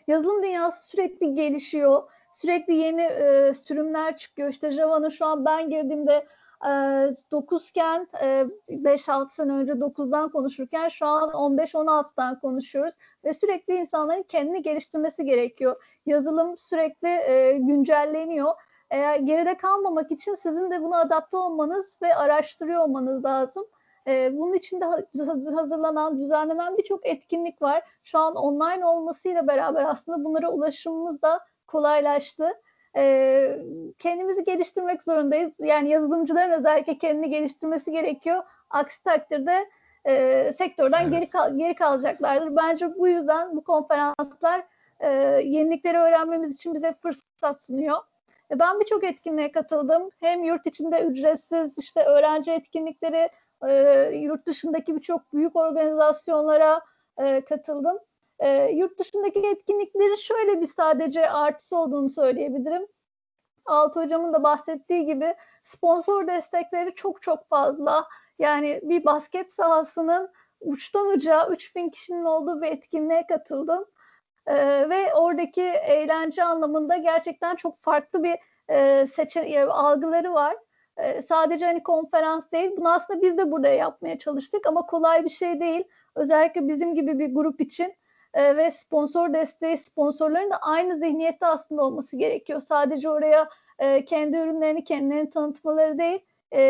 [0.08, 2.04] Yazılım dünyası sürekli gelişiyor.
[2.34, 4.50] Sürekli yeni e, sürümler çıkıyor.
[4.50, 6.26] İşte Java'nın şu an ben girdiğimde
[6.63, 8.08] 9 iken
[8.69, 12.95] 5-6 sene önce 9'dan konuşurken şu an 15-16'dan konuşuyoruz
[13.26, 15.84] ve sürekli insanların kendini geliştirmesi gerekiyor.
[16.06, 18.54] Yazılım sürekli e, güncelleniyor.
[18.89, 23.65] Eğer geride kalmamak için sizin de buna adapte olmanız ve araştırıyor olmanız lazım.
[24.08, 24.86] E, bunun için de
[25.56, 27.84] hazırlanan, düzenlenen birçok etkinlik var.
[28.04, 32.52] Şu an online olmasıyla beraber aslında bunlara ulaşımımız da kolaylaştı
[32.95, 33.58] e,
[33.99, 35.54] kendimizi geliştirmek zorundayız.
[35.60, 38.43] Yani yazılımcıların özellikle kendini geliştirmesi gerekiyor.
[38.69, 39.69] Aksi takdirde
[40.06, 41.12] e, sektörden evet.
[41.12, 42.56] geri, kal- geri kalacaklardır.
[42.56, 44.63] Bence bu yüzden bu konferanslar
[44.99, 45.10] e,
[45.43, 47.97] yenilikleri öğrenmemiz için bize fırsat sunuyor.
[48.51, 50.10] E, ben birçok etkinliğe katıldım.
[50.19, 53.30] Hem yurt içinde ücretsiz işte öğrenci etkinlikleri,
[53.67, 53.71] e,
[54.15, 56.82] yurt dışındaki birçok büyük organizasyonlara
[57.17, 57.99] e, katıldım.
[58.41, 62.88] E, yurt dışındaki etkinliklerin şöyle bir sadece artısı olduğunu söyleyebilirim.
[63.65, 68.08] Altı hocamın da bahsettiği gibi sponsor destekleri çok çok fazla.
[68.39, 70.30] Yani bir basket sahasının
[70.62, 73.86] uçtan uca 3000 kişinin olduğu bir etkinliğe katıldım.
[74.47, 78.38] Ee, ve oradaki eğlence anlamında gerçekten çok farklı bir
[78.69, 80.56] e, seçen e, algıları var.
[80.97, 82.71] E, sadece hani konferans değil.
[82.77, 85.84] Bunu aslında biz de burada yapmaya çalıştık ama kolay bir şey değil.
[86.15, 87.93] Özellikle bizim gibi bir grup için
[88.34, 92.60] e, ve sponsor desteği sponsorların da aynı zihniyette aslında olması gerekiyor.
[92.60, 96.20] Sadece oraya e, kendi ürünlerini kendilerini tanıtmaları değil,
[96.52, 96.62] e,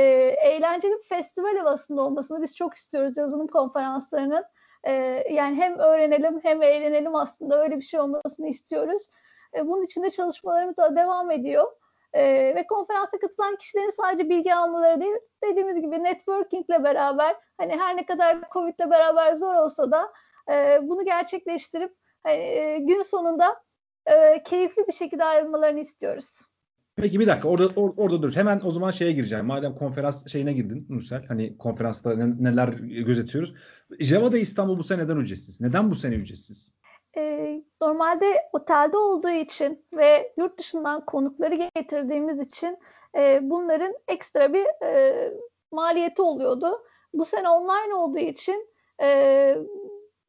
[0.45, 4.43] eğlenceli bir festival havasında olmasını biz çok istiyoruz yazılım konferanslarının.
[4.83, 4.93] E,
[5.29, 9.07] yani hem öğrenelim hem eğlenelim aslında öyle bir şey olmasını istiyoruz.
[9.55, 11.71] E, bunun için de çalışmalarımız da devam ediyor.
[12.13, 12.23] E,
[12.55, 18.05] ve konferansa katılan kişilerin sadece bilgi almaları değil, dediğimiz gibi networkingle beraber hani her ne
[18.05, 20.13] kadar Covid'le beraber zor olsa da
[20.51, 21.93] e, bunu gerçekleştirip
[22.29, 23.61] e, gün sonunda
[24.05, 26.41] e, keyifli bir şekilde ayrılmalarını istiyoruz.
[26.95, 28.35] Peki bir dakika orada or, orada dur.
[28.35, 29.45] Hemen o zaman şeye gireceğim.
[29.45, 31.25] Madem konferans şeyine girdin Nursel.
[31.27, 33.53] Hani konferansta ne, neler gözetiyoruz.
[33.99, 35.61] Java'da İstanbul bu sene neden ücretsiz?
[35.61, 36.73] Neden bu sene ücretsiz?
[37.17, 42.77] Ee, normalde otelde olduğu için ve yurt dışından konukları getirdiğimiz için
[43.17, 45.31] e, bunların ekstra bir e,
[45.71, 46.83] maliyeti oluyordu.
[47.13, 48.67] Bu sene online olduğu için
[49.03, 49.57] e,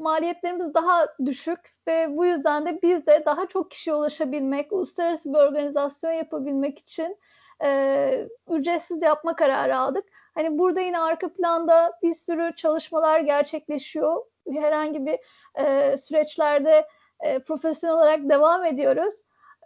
[0.02, 5.38] maliyetlerimiz daha düşük ve bu yüzden de biz de daha çok kişiye ulaşabilmek, uluslararası bir
[5.38, 7.18] organizasyon yapabilmek için
[7.64, 10.04] e, ücretsiz yapma kararı aldık.
[10.34, 14.24] Hani burada yine arka planda bir sürü çalışmalar gerçekleşiyor.
[14.52, 15.18] Herhangi bir
[15.54, 16.86] e, süreçlerde
[17.20, 19.14] e, profesyonel olarak devam ediyoruz.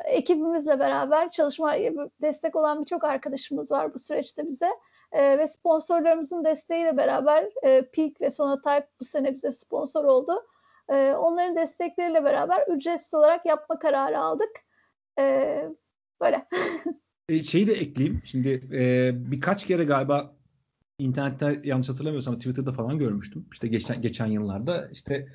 [0.05, 1.75] Ekibimizle beraber çalışma
[2.22, 4.70] destek olan birçok arkadaşımız var bu süreçte bize.
[5.12, 10.32] E, ve sponsorlarımızın desteğiyle beraber e, Peak ve Sonatype bu sene bize sponsor oldu.
[10.88, 14.50] E, onların destekleriyle beraber ücretsiz olarak yapma kararı aldık.
[15.18, 15.64] E,
[16.20, 16.46] böyle.
[17.42, 18.22] şeyi de ekleyeyim.
[18.24, 20.36] Şimdi e, birkaç kere galiba
[20.98, 23.46] internette yanlış hatırlamıyorsam Twitter'da falan görmüştüm.
[23.52, 25.28] İşte geçen geçen yıllarda işte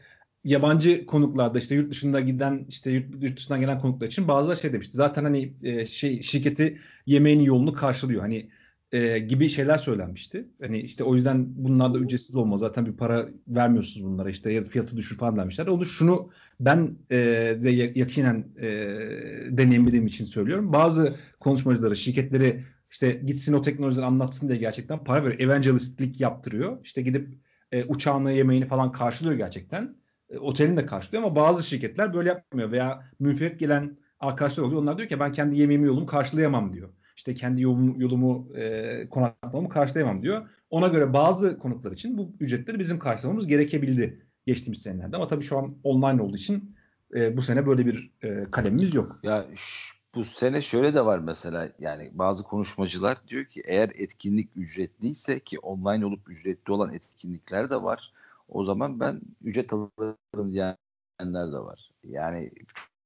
[0.44, 4.74] yabancı konuklarda işte yurt dışında giden işte yurt, yurt dışından gelen konuklar için bazıları şey
[4.74, 4.98] demişti.
[4.98, 8.22] Zaten hani e, şey şirketi yemeğinin yolunu karşılıyor.
[8.22, 8.50] Hani
[8.92, 10.48] e, gibi şeyler söylenmişti.
[10.62, 12.60] Hani işte o yüzden bunlar da ücretsiz olmaz.
[12.60, 15.68] Zaten bir para vermiyorsunuz bunlara işte ya fiyatı düşür falan demişler.
[15.68, 17.18] Onu şunu ben e,
[17.64, 18.68] de yakinen e,
[19.50, 20.74] deneyimlediğim için söylüyorum.
[20.74, 25.40] Bazı konuşmacıları, şirketleri işte gitsin o teknolojileri anlatsın diye gerçekten para veriyor.
[25.40, 26.78] Evangelistlik yaptırıyor.
[26.84, 27.38] İşte gidip
[27.72, 29.96] e, uçağını, yemeğini falan karşılıyor gerçekten.
[30.30, 34.82] E, otelini de karşılıyor ama bazı şirketler böyle yapmıyor veya münferit gelen arkadaşlar oluyor.
[34.82, 36.90] Onlar diyor ki ben kendi yemeğimi yolumu karşılayamam diyor
[37.22, 40.50] işte kendi yolumu, yolumu e, konaklamamı karşılayamam diyor.
[40.70, 45.16] Ona göre bazı konuklar için bu ücretleri bizim karşılamamız gerekebildi geçtiğimiz senelerde.
[45.16, 46.76] Ama tabii şu an online olduğu için
[47.16, 49.20] e, bu sene böyle bir e, kalemimiz yok.
[49.24, 49.46] Ya
[50.16, 55.60] bu sene şöyle de var mesela yani bazı konuşmacılar diyor ki eğer etkinlik ücretliyse ki
[55.60, 58.14] online olup ücretli olan etkinlikler de var.
[58.50, 61.92] O zaman ben ücret alırım diyenler de var.
[62.04, 62.52] Yani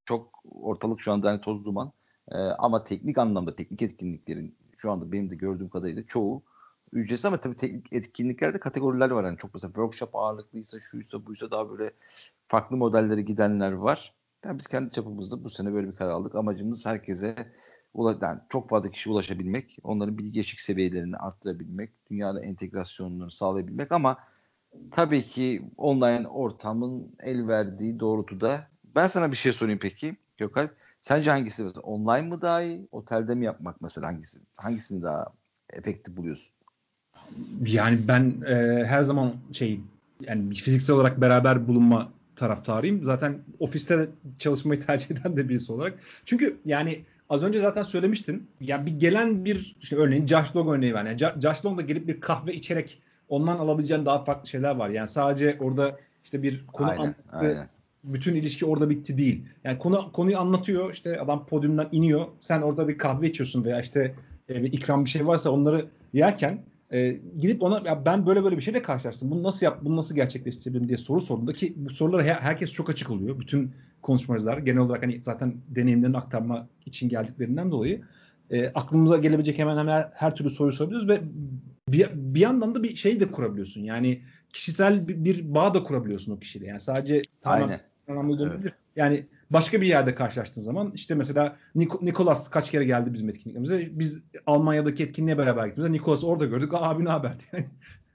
[0.06, 1.92] çok ortalık şu anda hani toz duman.
[2.32, 6.44] E, ama teknik anlamda teknik etkinliklerin şu anda benim de gördüğüm kadarıyla çoğu
[6.92, 9.24] ücretsiz ama tabii teknik etkinliklerde kategoriler var.
[9.24, 11.92] Yani çok mesela workshop ağırlıklıysa şuysa buysa daha böyle
[12.48, 14.14] farklı modellere gidenler var.
[14.46, 16.36] Yani biz kendi çapımızda bu sene böyle bir karar aldık.
[16.36, 17.52] Amacımız herkese
[18.22, 24.18] yani çok fazla kişi ulaşabilmek, onların bilgi geçik seviyelerini arttırabilmek, dünyada entegrasyonlarını sağlayabilmek ama
[24.92, 30.85] tabii ki online ortamın el verdiği doğrultuda ben sana bir şey sorayım peki Gökalp.
[31.08, 34.40] Sence hangisi mesela online mı daha iyi, otelde mi yapmak mesela hangisi?
[34.56, 35.26] Hangisini daha
[35.70, 36.56] efektif buluyorsun?
[37.66, 39.80] Yani ben e, her zaman şey
[40.22, 43.04] yani fiziksel olarak beraber bulunma taraftarıyım.
[43.04, 46.00] Zaten ofiste çalışmayı tercih eden de birisi olarak.
[46.26, 48.48] Çünkü yani az önce zaten söylemiştin.
[48.62, 51.06] Yani bir gelen bir işte örneğin Josh Long örneği var.
[51.06, 54.90] Yani Josh Long da gelip bir kahve içerek ondan alabileceğin daha farklı şeyler var.
[54.90, 57.70] Yani sadece orada işte bir konu aynen, aynen
[58.14, 59.46] bütün ilişki orada bitti değil.
[59.64, 60.94] Yani konu konuyu anlatıyor.
[60.94, 62.26] İşte adam podyumdan iniyor.
[62.40, 64.16] Sen orada bir kahve içiyorsun veya işte
[64.50, 66.64] e, bir ikram bir şey varsa onları yerken
[66.94, 69.32] e, gidip ona ya ben böyle böyle bir şeyle karşılaştım.
[69.32, 72.90] Bunu nasıl yap, bunu nasıl gerçekleştirebilirim diye soru sorduğunda ki bu sorulara her, herkes çok
[72.90, 73.40] açık oluyor.
[73.40, 78.02] Bütün konuşmacılar genel olarak hani zaten deneyimlerini aktarma için geldiklerinden dolayı
[78.52, 81.22] e, aklımıza gelebilecek hemen hemen her, her türlü soruyu sorabiliyoruz ve
[81.90, 83.82] bir, bir yandan da bir şey de kurabiliyorsun.
[83.82, 84.22] Yani
[84.54, 86.68] kişisel bir, bir bağ da kurabiliyorsun o kişiyle.
[86.68, 88.64] Yani sadece tamamen Aynen anlamda dönebilir.
[88.64, 88.74] Evet.
[88.96, 94.00] Yani başka bir yerde karşılaştığın zaman işte mesela Nik- Nikolas kaç kere geldi bizim etkinliklerimize.
[94.00, 96.74] Biz Almanya'daki etkinliğe beraber gittiğimizde Nikolas'ı orada gördük.
[96.74, 97.34] Aa, abi ne haber?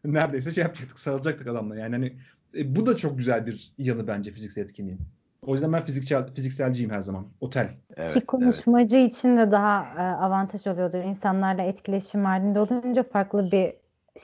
[0.04, 1.76] Yani neredeyse şey yapacaktık, sarılacaktık adamla.
[1.76, 2.16] Yani hani
[2.58, 5.00] e, bu da çok güzel bir yanı bence fiziksel etkinliğin.
[5.42, 7.26] O yüzden ben fiziksel fizikselciyim her zaman.
[7.40, 7.70] Otel.
[7.96, 9.16] Evet, Ki konuşmacı evet.
[9.16, 10.98] için de daha e, avantaj oluyordur.
[10.98, 13.74] İnsanlarla etkileşim halinde olunca farklı bir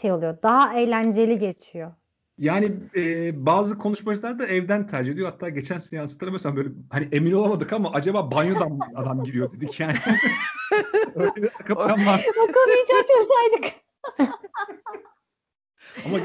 [0.01, 0.37] şey oluyor.
[0.43, 1.93] Daha eğlenceli geçiyor.
[2.39, 5.31] Yani e, bazı konuşmacılar da evden tercih ediyor.
[5.31, 9.81] Hatta geçen seanslara mesela böyle hani emin olamadık ama acaba banyodan mı adam giriyor dedik
[9.81, 9.95] yani.
[11.15, 12.27] Öyle bir var.
[12.39, 13.75] o konuyu hiç açmasaydık.
[16.05, 16.17] Ama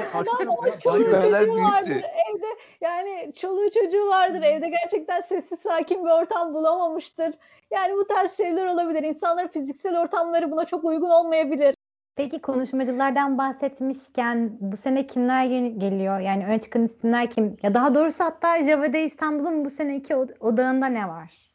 [0.52, 2.46] o çoluğu çocuğu vardır evde
[2.82, 7.34] yani çoluğu çocuğu vardır evde gerçekten sessiz sakin bir ortam bulamamıştır.
[7.72, 9.04] Yani bu tarz şeyler olabilir.
[9.04, 11.76] İnsanların fiziksel ortamları buna çok uygun olmayabilir.
[12.16, 16.20] Peki konuşmacılardan bahsetmişken bu sene kimler geliyor?
[16.20, 17.58] Yani öne çıkan isimler kim?
[17.64, 21.52] Ya daha doğrusu hatta Javade İstanbul'un bu seneki odağında ne var?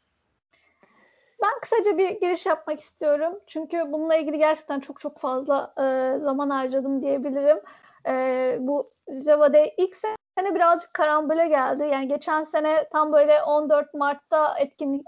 [1.43, 3.39] Ben kısaca bir giriş yapmak istiyorum.
[3.47, 7.59] Çünkü bununla ilgili gerçekten çok çok fazla e, zaman harcadım diyebilirim.
[8.07, 8.89] E, bu
[9.25, 11.83] Javade ilk sene birazcık karambole geldi.
[11.91, 15.07] Yani geçen sene tam böyle 14 Mart'ta etkinlik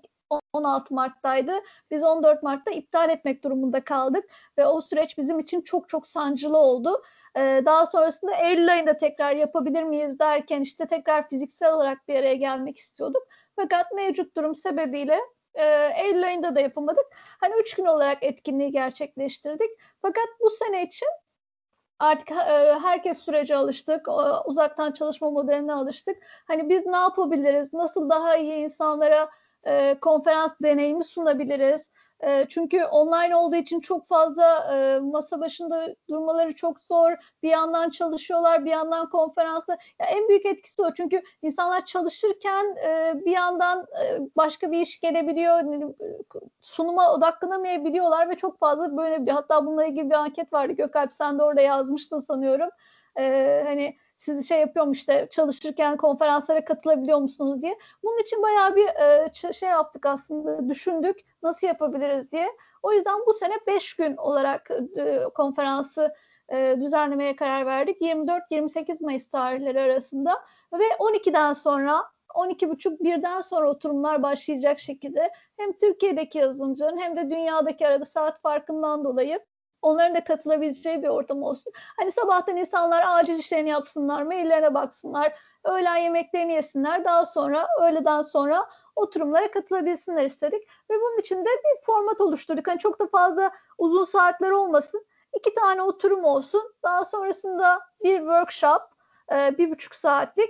[0.54, 1.54] 16 Mart'taydı.
[1.92, 4.26] Biz 14 Mart'ta iptal etmek durumunda kaldık
[4.58, 7.04] ve o süreç bizim için çok çok sancılı oldu.
[7.38, 12.36] Ee, daha sonrasında Eylül ayında tekrar yapabilir miyiz derken işte tekrar fiziksel olarak bir araya
[12.36, 13.28] gelmek istiyorduk.
[13.56, 15.20] Fakat mevcut durum sebebiyle
[15.54, 17.06] e, Eylül ayında da yapamadık.
[17.16, 19.72] Hani üç gün olarak etkinliği gerçekleştirdik.
[20.02, 21.08] Fakat bu sene için
[22.00, 24.08] artık e, herkes sürece alıştık.
[24.46, 26.18] Uzaktan çalışma modeline alıştık.
[26.48, 27.74] Hani biz ne yapabiliriz?
[27.74, 29.30] Nasıl daha iyi insanlara
[29.68, 31.90] e, konferans deneyimi sunabiliriz.
[32.24, 37.12] E, çünkü online olduğu için çok fazla e, masa başında durmaları çok zor.
[37.44, 39.74] Bir yandan çalışıyorlar, bir yandan konferansta.
[39.74, 40.94] Ya en büyük etkisi o.
[40.94, 45.86] Çünkü insanlar çalışırken e, bir yandan e, başka bir iş gelebiliyor.
[46.62, 50.74] Sunuma odaklanamayabiliyorlar ve çok fazla böyle bir hatta bununla ilgili bir anket vardı.
[50.74, 52.70] Gökalp sen de orada yazmıştın sanıyorum.
[53.20, 57.78] E, hani sizi şey yapıyorum işte çalışırken konferanslara katılabiliyor musunuz diye.
[58.04, 62.50] Bunun için bayağı bir e, şey yaptık aslında düşündük nasıl yapabiliriz diye.
[62.84, 66.14] O yüzden bu sene 5 gün olarak e, konferansı
[66.50, 68.02] e, düzenlemeye karar verdik.
[68.02, 76.38] 24-28 Mayıs tarihleri arasında ve 12'den sonra 12.30 birden sonra oturumlar başlayacak şekilde hem Türkiye'deki
[76.38, 79.40] yazılımcıların hem de dünyadaki arada saat farkından dolayı
[79.82, 81.74] Onların da katılabileceği bir ortam olsun.
[81.98, 87.06] Hani sabahtan insanlar acil işlerini yapsınlar, maillerine baksınlar, öğlen yemeklerini yesinler.
[87.06, 90.68] Daha sonra öğleden sonra oturumlara katılabilsinler istedik.
[90.92, 92.68] Ve bunun için de bir format oluşturduk.
[92.68, 95.06] Hani çok da fazla uzun saatler olmasın.
[95.38, 96.74] İki tane oturum olsun.
[96.84, 98.82] Daha sonrasında bir workshop,
[99.32, 100.50] e, bir buçuk saatlik.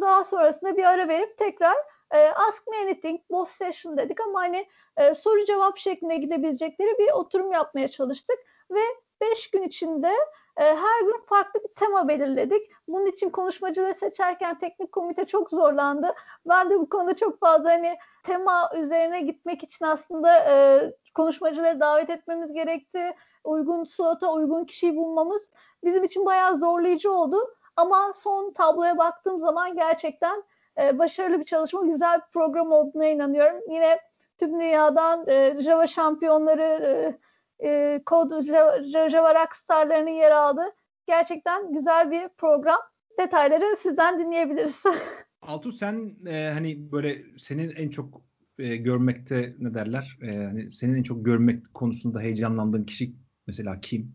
[0.00, 1.76] Daha sonrasında bir ara verip tekrar
[2.10, 4.66] e, Ask Me Anything, both session dedik ama hani
[4.96, 8.38] e, soru cevap şeklinde gidebilecekleri bir oturum yapmaya çalıştık
[8.70, 8.80] ve
[9.20, 10.12] 5 gün içinde
[10.56, 12.62] e, her gün farklı bir tema belirledik.
[12.88, 16.14] Bunun için konuşmacıları seçerken teknik komite çok zorlandı.
[16.46, 20.82] Ben de bu konuda çok fazla hani tema üzerine gitmek için aslında e,
[21.14, 23.16] konuşmacıları davet etmemiz gerekti.
[23.44, 25.50] Uygun slota uygun kişiyi bulmamız
[25.84, 27.54] bizim için bayağı zorlayıcı oldu.
[27.76, 30.42] Ama son tabloya baktığım zaman gerçekten
[30.82, 33.60] e, başarılı bir çalışma, güzel bir program olduğuna inanıyorum.
[33.68, 33.98] Yine
[34.38, 38.42] tüm dünyadan e, Java şampiyonları e, e, kod
[39.10, 40.72] Java Rockstar'larının yer aldığı
[41.06, 42.80] gerçekten güzel bir program.
[43.20, 44.82] Detayları sizden dinleyebiliriz.
[45.42, 48.22] Altuğ sen e, hani böyle senin en çok
[48.58, 50.18] e, görmekte ne derler?
[50.22, 53.14] E, hani senin en çok görmek konusunda heyecanlandığın kişi
[53.46, 54.14] mesela kim?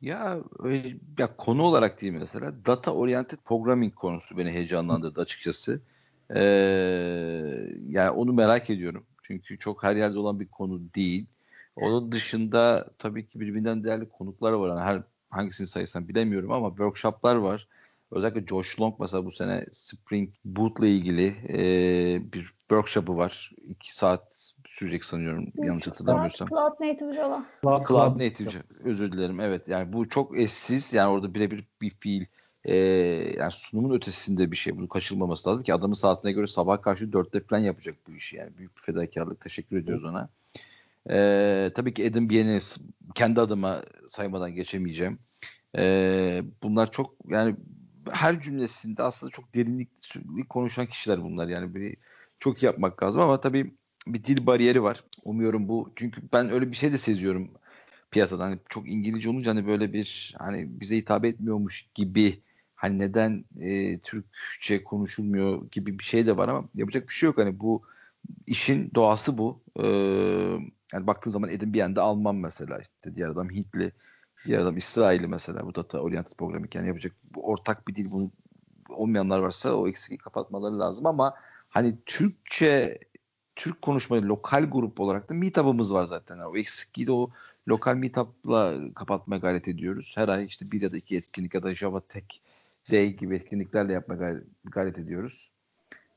[0.00, 0.38] Ya,
[1.18, 5.80] ya konu olarak değil mesela data oriented programming konusu beni heyecanlandırdı açıkçası.
[6.30, 6.40] Ee,
[7.88, 9.06] yani onu merak ediyorum.
[9.22, 11.26] Çünkü çok her yerde olan bir konu değil.
[11.76, 14.68] Onun dışında tabii ki birbirinden değerli konuklar var.
[14.68, 17.68] Yani her hangisini sayısam bilemiyorum ama workshoplar var.
[18.10, 23.52] Özellikle Josh Long mesela bu sene Spring Boot ile ilgili e, bir workshop'ı var.
[23.68, 26.48] İki saat sürecek sanıyorum yanlış hatırlamıyorsam.
[26.48, 27.46] Cloud Native Java.
[27.62, 28.62] Cloud, Cloud Native Java.
[28.84, 29.40] Özür dilerim.
[29.40, 30.92] Evet yani bu çok eşsiz.
[30.92, 32.24] Yani orada birebir bir fiil
[32.64, 32.76] e,
[33.38, 34.76] yani sunumun ötesinde bir şey.
[34.76, 38.36] Bunu kaçırılmaması lazım ki adamın saatine göre sabah karşı dörtte falan yapacak bu işi.
[38.36, 39.40] Yani büyük bir fedakarlık.
[39.40, 40.28] Teşekkür ediyoruz ona.
[41.10, 42.58] E, tabii ki Adam Bien'i
[43.14, 45.18] kendi adıma saymadan geçemeyeceğim.
[45.78, 47.56] E, bunlar çok yani
[48.10, 51.48] her cümlesinde aslında çok derinlikli konuşan kişiler bunlar.
[51.48, 51.96] Yani bir
[52.40, 53.74] çok iyi yapmak lazım ama tabii
[54.06, 55.04] bir dil bariyeri var.
[55.24, 57.50] Umuyorum bu çünkü ben öyle bir şey de seziyorum
[58.10, 58.44] piyasada.
[58.44, 62.42] Hani çok İngilizce olunca hani böyle bir hani bize hitap etmiyormuş gibi
[62.74, 67.38] hani neden e, Türkçe konuşulmuyor gibi bir şey de var ama yapacak bir şey yok.
[67.38, 67.82] Hani bu
[68.46, 69.62] işin doğası bu.
[69.80, 69.86] Ee,
[70.92, 73.92] yani baktığın zaman Edin bir yanda Alman mesela işte diğer adam Hintli,
[74.44, 78.30] diğer adam İsrailli mesela bu data oriented programı yani yapacak bu ortak bir dil bunu
[78.88, 81.34] olmayanlar varsa o eksikliği kapatmaları lazım ama
[81.68, 82.98] hani Türkçe
[83.56, 86.36] Türk konuşmayı lokal grup olarak da meetup'ımız var zaten.
[86.36, 87.30] Yani o eksikliği de o
[87.68, 90.12] lokal meetup'la kapatmaya gayret ediyoruz.
[90.14, 92.26] Her ay işte bir ya da iki etkinlik ya da Java Tech
[92.90, 95.50] Day gibi etkinliklerle yapmaya gayret, gayret ediyoruz.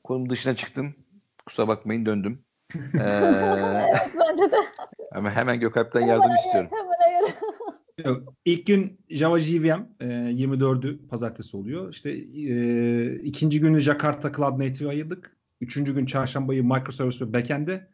[0.04, 0.96] Konum dışına çıktım.
[1.46, 2.40] Kusura bakmayın döndüm.
[2.76, 4.56] Ee, evet bence de.
[5.14, 6.70] Hemen, hemen Gökalp'ten yardım istiyorum.
[7.06, 8.20] Ayır.
[8.46, 11.94] İlk gün Java JVM e, 24'ü pazartesi oluyor.
[11.94, 15.39] İşte e, ikinci günü Jakarta Cloud Native'e ayırdık.
[15.62, 17.88] Üçüncü gün çarşambayı microservice ve backend'e.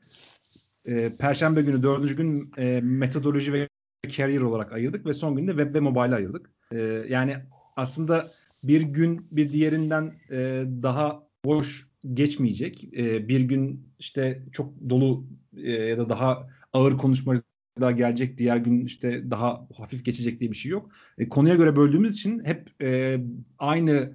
[0.85, 3.69] E, Perşembe günü dördüncü gün e, metodoloji ve
[4.07, 6.51] carrier olarak ayırdık ve son günde web ve mobile'e ayırdık.
[6.71, 7.35] E, yani
[7.75, 8.25] aslında
[8.63, 12.83] bir gün bir diğerinden e, daha boş geçmeyecek.
[12.83, 18.37] E, bir gün işte çok dolu e, ya da daha ağır konuşmacılar gelecek.
[18.37, 20.89] Diğer gün işte daha hafif geçecek diye bir şey yok.
[21.17, 23.17] E, konuya göre böldüğümüz için hep e,
[23.59, 24.13] aynı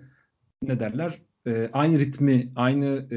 [0.63, 3.17] ne derler e, aynı ritmi, aynı e,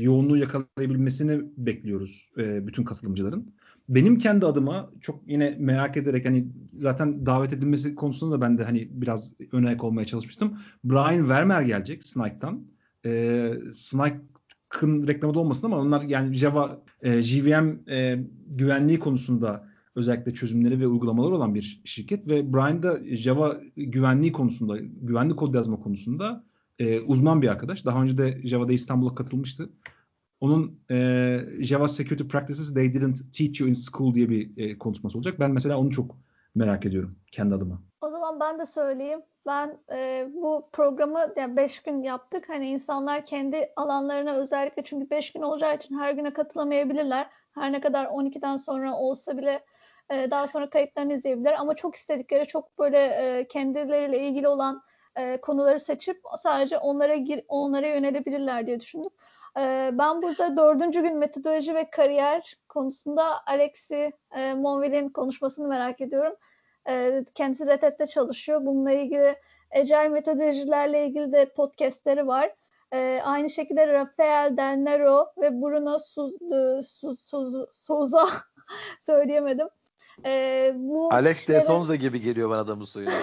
[0.00, 3.54] yoğunluğu yakalayabilmesini bekliyoruz e, bütün katılımcıların.
[3.88, 6.46] Benim kendi adıma çok yine merak ederek hani
[6.78, 10.58] zaten davet edilmesi konusunda da ben de hani biraz ön ayak olmaya çalışmıştım.
[10.84, 12.66] Brian Vermeer gelecek Snike'tan.
[13.06, 20.34] E, Snike'ın reklamı da olmasın ama onlar yani Java e, JVM e, güvenliği konusunda özellikle
[20.34, 25.80] çözümleri ve uygulamaları olan bir şirket ve Brian da Java güvenliği konusunda, güvenli kod yazma
[25.80, 26.44] konusunda
[26.78, 27.84] e, uzman bir arkadaş.
[27.84, 29.70] Daha önce de Java'da İstanbul'a katılmıştı.
[30.40, 35.18] Onun e, Java Security Practices They Didn't Teach You in School diye bir e, konuşması
[35.18, 35.40] olacak.
[35.40, 36.16] Ben mesela onu çok
[36.54, 37.82] merak ediyorum kendi adıma.
[38.00, 39.20] O zaman ben de söyleyeyim.
[39.46, 42.48] Ben e, bu programı 5 yani gün yaptık.
[42.48, 47.30] Hani insanlar kendi alanlarına özellikle çünkü 5 gün olacağı için her güne katılamayabilirler.
[47.54, 49.64] Her ne kadar 12'den sonra olsa bile
[50.10, 51.54] e, daha sonra kayıtlarını izleyebilirler.
[51.58, 54.82] Ama çok istedikleri, çok böyle e, kendileriyle ilgili olan
[55.16, 59.10] e, konuları seçip sadece onlara gir, onlara yönelebilirler diye düşündüm.
[59.58, 66.34] E, ben burada dördüncü gün metodoloji ve kariyer konusunda Alexi e, Monville'in konuşmasını merak ediyorum.
[66.88, 68.66] E, kendisi Red çalışıyor.
[68.66, 69.36] Bununla ilgili
[69.70, 72.54] Agile metodolojilerle ilgili de podcastleri var.
[72.92, 75.98] E, aynı şekilde Rafael Del Nero ve Bruno
[77.76, 78.28] Souza
[79.00, 79.68] söyleyemedim.
[80.24, 81.60] E, bu Alex kişilerin...
[81.60, 83.08] de Sonza gibi geliyor bana da bu soyu.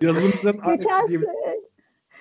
[0.00, 1.06] Yazılımcıların geçen,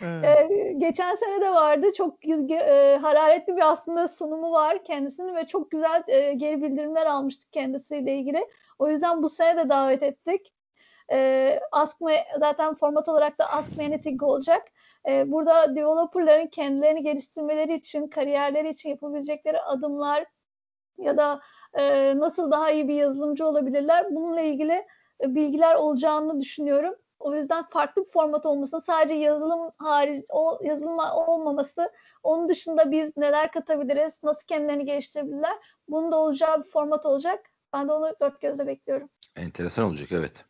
[0.02, 0.48] e,
[0.78, 1.94] geçen sene de vardı.
[1.98, 7.54] Çok e, hararetli bir aslında sunumu var kendisinin ve çok güzel e, geri bildirimler almıştık
[7.54, 8.48] kendisiyle ilgili.
[8.80, 10.54] O yüzden bu sene de davet ettik.
[11.12, 14.68] E, Ask Me, zaten format olarak da Ask Me Anything olacak.
[15.10, 20.26] E, burada developerların kendilerini geliştirmeleri için, kariyerleri için yapabilecekleri adımlar
[20.98, 21.42] ya da
[21.78, 24.86] e, nasıl daha iyi bir yazılımcı olabilirler bununla ilgili
[25.24, 26.96] e, bilgiler olacağını düşünüyorum.
[27.20, 28.80] O yüzden farklı bir format olmasın.
[28.80, 31.92] Sadece yazılım hariç, o yazılım olmaması.
[32.24, 35.58] Onun dışında biz neler katabiliriz, nasıl kendilerini geliştirebilirler.
[35.88, 37.40] Bunun da olacağı bir format olacak.
[37.74, 39.10] Ben de onu dört gözle bekliyorum.
[39.36, 40.46] Enteresan olacak evet.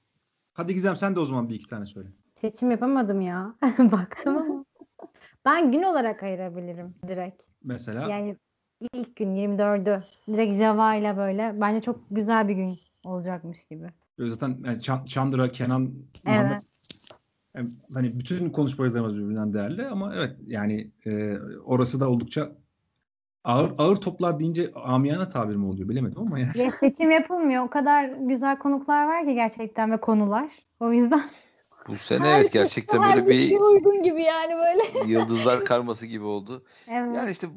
[0.54, 2.10] Hadi Gizem sen de o zaman bir iki tane söyle.
[2.42, 3.56] Seçim yapamadım ya.
[3.80, 4.66] Baktım ama.
[5.46, 7.42] ben gün olarak ayırabilirim direkt.
[7.64, 8.10] Mesela?
[8.10, 8.38] Yani
[8.82, 13.88] ilk gün 24'ü direkt Java ile böyle bence çok güzel bir gün olacakmış gibi.
[14.20, 16.26] Zaten yani Chandra, Kenan, evet.
[16.26, 16.62] Muhammed
[17.56, 22.52] yani hani bütün konuşmacılarımız birbirinden değerli ama evet yani e, orası da oldukça
[23.44, 26.52] ağır ağır toplar deyince amiyane tabir mi oluyor bilemedim ama yani.
[26.56, 27.64] Ya seçim yapılmıyor.
[27.64, 30.52] O kadar güzel konuklar var ki gerçekten ve konular.
[30.80, 31.22] O yüzden
[31.88, 35.12] bu sene evet gerçekten böyle bir şey uygun gibi yani böyle.
[35.12, 36.64] Yıldızlar karması gibi oldu.
[36.88, 37.16] Evet.
[37.16, 37.48] Yani işte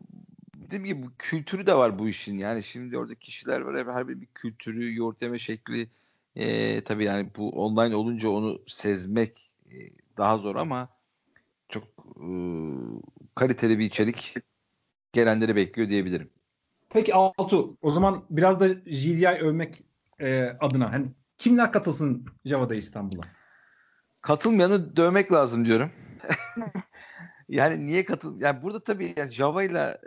[0.69, 2.39] dediğim gibi bu kültürü de var bu işin.
[2.39, 3.95] Yani şimdi orada kişiler var.
[3.95, 5.89] Her bir, bir kültürü, yoğurt yeme şekli.
[6.37, 9.77] E, tabii yani bu online olunca onu sezmek e,
[10.17, 10.89] daha zor ama
[11.69, 11.85] çok
[12.17, 12.29] e,
[13.35, 14.35] kaliteli bir içerik
[15.13, 16.31] gelenleri bekliyor diyebilirim.
[16.89, 19.85] Peki Altu o zaman biraz da GDI övmek
[20.21, 21.07] e, adına hani
[21.39, 23.23] kimler katılsın Java'da İstanbul'a?
[24.21, 25.91] Katılmayanı dövmek lazım diyorum.
[27.49, 28.41] yani niye katıl?
[28.41, 30.01] Yani burada tabii yani Java ile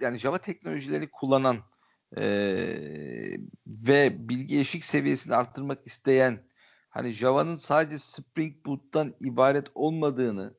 [0.00, 1.56] yani Java teknolojilerini kullanan
[2.16, 2.26] e,
[3.66, 6.38] ve bilgi eşik seviyesini arttırmak isteyen
[6.90, 10.54] hani Java'nın sadece Spring Boot'tan ibaret olmadığını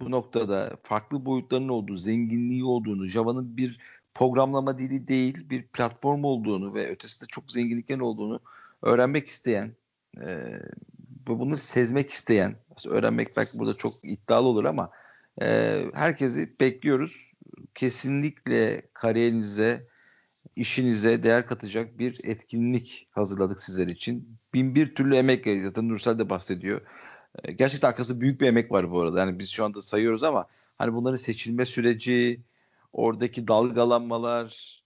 [0.00, 3.80] bu noktada farklı boyutlarının olduğu, zenginliği olduğunu, Java'nın bir
[4.14, 8.40] programlama dili değil, bir platform olduğunu ve ötesinde çok zenginliklerin olduğunu
[8.82, 9.72] öğrenmek isteyen,
[10.16, 10.26] e,
[11.28, 12.56] ve bunları sezmek isteyen,
[12.86, 14.90] öğrenmek belki burada çok iddialı olur ama
[15.40, 17.32] e, herkesi bekliyoruz.
[17.74, 19.86] Kesinlikle kariyerinize,
[20.56, 24.38] işinize değer katacak bir etkinlik hazırladık sizler için.
[24.54, 26.80] Bin bir türlü emek, zaten Nursel de bahsediyor.
[27.44, 29.20] E, gerçekten arkasında büyük bir emek var bu arada.
[29.20, 30.46] Yani biz şu anda sayıyoruz ama
[30.78, 32.40] hani bunların seçilme süreci,
[32.92, 34.80] oradaki dalgalanmalar,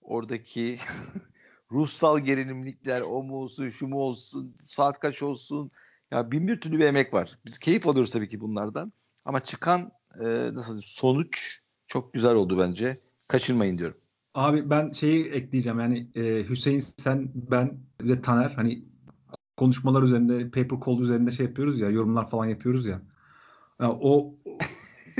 [0.00, 0.78] oradaki
[1.72, 5.70] ruhsal gerilimlikler, o mu olsun, şu mu olsun, saat kaç olsun.
[6.10, 7.38] Ya bin bir türlü bir emek var.
[7.46, 8.92] Biz keyif alıyoruz tabii ki bunlardan.
[9.24, 12.96] Ama çıkan e, nasıl sonuç çok güzel oldu bence.
[13.28, 13.96] Kaçırmayın diyorum.
[14.34, 18.84] Abi ben şeyi ekleyeceğim yani e, Hüseyin sen ben ve Taner hani
[19.56, 23.02] konuşmalar üzerinde paper call üzerinde şey yapıyoruz ya yorumlar falan yapıyoruz ya.
[23.80, 24.34] Yani o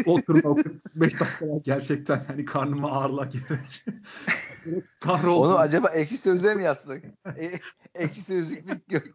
[0.06, 3.84] o turma 45 dakika gerçekten hani karnıma ağırlığa gerek.
[5.26, 7.02] Onu acaba ekşi sözlüğe mi yazsak?
[7.38, 7.60] e,
[7.94, 9.14] ekşi sözlüklük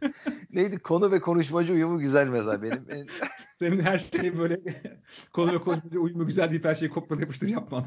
[0.50, 0.78] Neydi?
[0.78, 2.86] Konu ve konuşmacı uyumu güzel mesela benim.
[3.58, 4.60] Senin her şeyi böyle
[5.32, 7.86] konu ve konuşmacı uyumu güzel deyip her şeyi kopyala yapıştır yapman.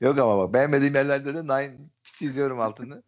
[0.00, 3.02] Yok ama bak beğenmediğim yerlerde de nine çiziyorum altını.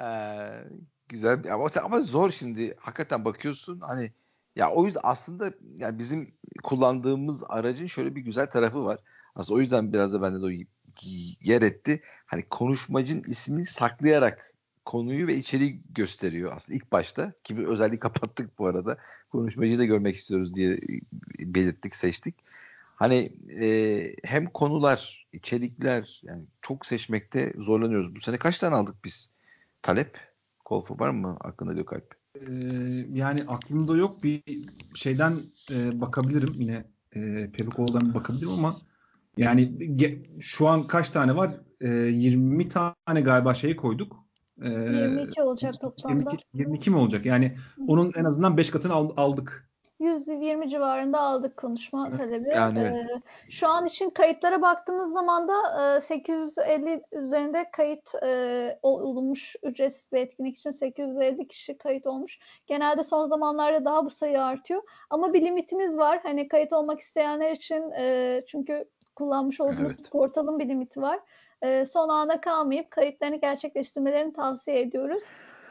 [0.00, 0.64] Ee,
[1.08, 2.76] güzel ama, ama zor şimdi.
[2.80, 4.12] Hakikaten bakıyorsun hani
[4.56, 8.98] ya o yüzden aslında yani bizim kullandığımız aracın şöyle bir güzel tarafı var.
[9.34, 10.50] Aslında o yüzden biraz da bende de o
[11.40, 12.02] yer etti.
[12.26, 14.52] Hani konuşmacın ismini saklayarak
[14.84, 17.32] konuyu ve içeriği gösteriyor aslında ilk başta.
[17.44, 18.98] Ki bir özelliği kapattık bu arada.
[19.30, 20.78] Konuşmacıyı da görmek istiyoruz diye
[21.38, 22.34] belirttik, seçtik.
[22.96, 28.14] Hani e, hem konular, içerikler yani çok seçmekte zorlanıyoruz.
[28.14, 29.32] Bu sene kaç tane aldık biz?
[29.82, 30.18] Talep,
[30.64, 32.14] Kolfu var mı aklında Gökalp?
[32.40, 32.52] Ee,
[33.12, 34.22] yani aklımda yok.
[34.22, 34.42] Bir
[34.94, 36.84] şeyden e, bakabilirim yine
[37.16, 38.76] e, Perukol'dan bakabilirim ama
[39.36, 39.72] yani
[40.40, 41.54] şu an kaç tane var?
[41.80, 44.16] E, 20 tane galiba şeyi koyduk.
[44.62, 46.30] E, 22 olacak toplamda.
[46.30, 47.26] 22, 22 mi olacak?
[47.26, 47.56] Yani
[47.88, 49.72] onun en azından 5 katını aldık
[50.02, 52.48] 120 civarında aldık konuşma talebi.
[52.48, 53.10] Yani evet.
[53.10, 60.12] Ee, şu an için kayıtlara baktığımız zaman da e, 850 üzerinde kayıt e, olmuş ücretsiz
[60.12, 62.38] bir etkinlik için 850 kişi kayıt olmuş.
[62.66, 64.82] Genelde son zamanlarda daha bu sayı artıyor.
[65.10, 66.20] Ama bir limitimiz var.
[66.22, 68.84] Hani kayıt olmak isteyenler için e, çünkü
[69.16, 70.10] kullanmış olduğumuz evet.
[70.10, 71.20] portalın bir limiti var.
[71.62, 75.22] E, son ana kalmayıp kayıtlarını gerçekleştirmelerini tavsiye ediyoruz.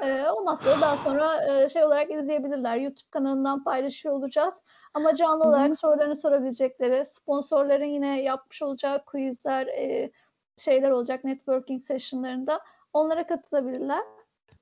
[0.01, 2.77] E, olmazsa da daha sonra e, şey olarak izleyebilirler.
[2.77, 4.61] YouTube kanalından paylaşıyor olacağız.
[4.93, 5.75] Ama canlı olarak Hı-hı.
[5.75, 10.11] sorularını sorabilecekleri, sponsorların yine yapmış olacağı quizler, e,
[10.57, 12.61] şeyler olacak networking sessionlarında.
[12.93, 14.01] Onlara katılabilirler.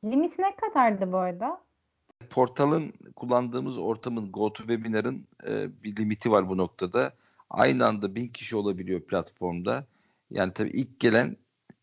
[0.03, 1.59] Limit ne kadardı bu arada?
[2.29, 7.13] Portalın kullandığımız ortamın GoToWebinar'ın e, bir limiti var bu noktada.
[7.49, 9.85] Aynı anda bin kişi olabiliyor platformda.
[10.31, 11.37] Yani tabii ilk gelen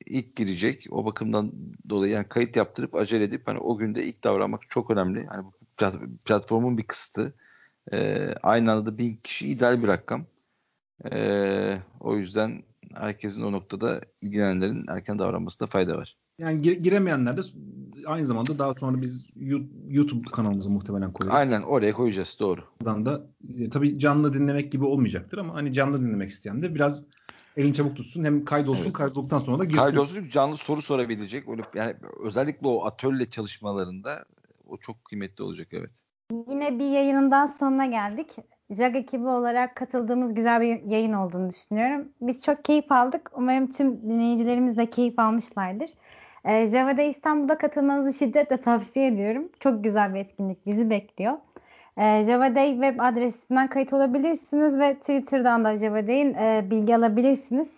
[0.07, 0.87] ilk girecek.
[0.91, 1.53] O bakımdan
[1.89, 5.27] dolayı yani kayıt yaptırıp acele edip hani o günde ilk davranmak çok önemli.
[5.27, 5.53] Hani bu
[6.25, 7.35] platformun bir kısıtı.
[7.93, 10.27] Ee, aynı anda da bin kişi ideal bir rakam.
[11.13, 12.63] Ee, o yüzden
[12.95, 16.17] herkesin o noktada ilgilenenlerin erken davranmasında fayda var.
[16.39, 17.41] Yani gire, giremeyenler de
[18.07, 19.27] aynı zamanda daha sonra biz
[19.89, 21.41] YouTube kanalımıza muhtemelen koyacağız.
[21.41, 22.61] Aynen oraya koyacağız doğru.
[22.81, 23.27] Buradan da
[23.59, 27.05] e, tabii canlı dinlemek gibi olmayacaktır ama hani canlı dinlemek isteyen de biraz
[27.57, 28.25] elini çabuk tutsun.
[28.25, 28.85] Hem kaydolsun.
[28.85, 28.93] Evet.
[28.93, 29.79] Kaydolduktan sonra da girsin.
[29.79, 31.49] Kaydolsun çünkü canlı soru sorabilecek.
[31.49, 31.95] Öyle, yani
[32.25, 34.25] özellikle o atölye çalışmalarında
[34.69, 35.91] o çok kıymetli olacak evet.
[36.49, 38.37] Yine bir yayınından sonuna geldik.
[38.71, 42.09] JAG ekibi olarak katıldığımız güzel bir yayın olduğunu düşünüyorum.
[42.21, 43.31] Biz çok keyif aldık.
[43.35, 45.91] Umarım tüm dinleyicilerimiz de keyif almışlardır.
[46.45, 49.49] Ee, Java'da İstanbul'da katılmanızı şiddetle tavsiye ediyorum.
[49.61, 51.33] Çok güzel bir etkinlik bizi bekliyor.
[51.97, 57.71] E, Java Day web adresinden kayıt olabilirsiniz ve Twitter'dan da Java Day'in e, bilgi alabilirsiniz.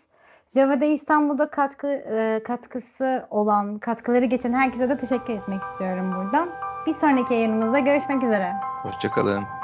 [0.55, 6.49] Java Day İstanbul'da katkı e, katkısı olan, katkıları geçen herkese de teşekkür etmek istiyorum buradan.
[6.87, 8.53] Bir sonraki yayınımızda görüşmek üzere.
[8.83, 9.58] Hoşçakalın.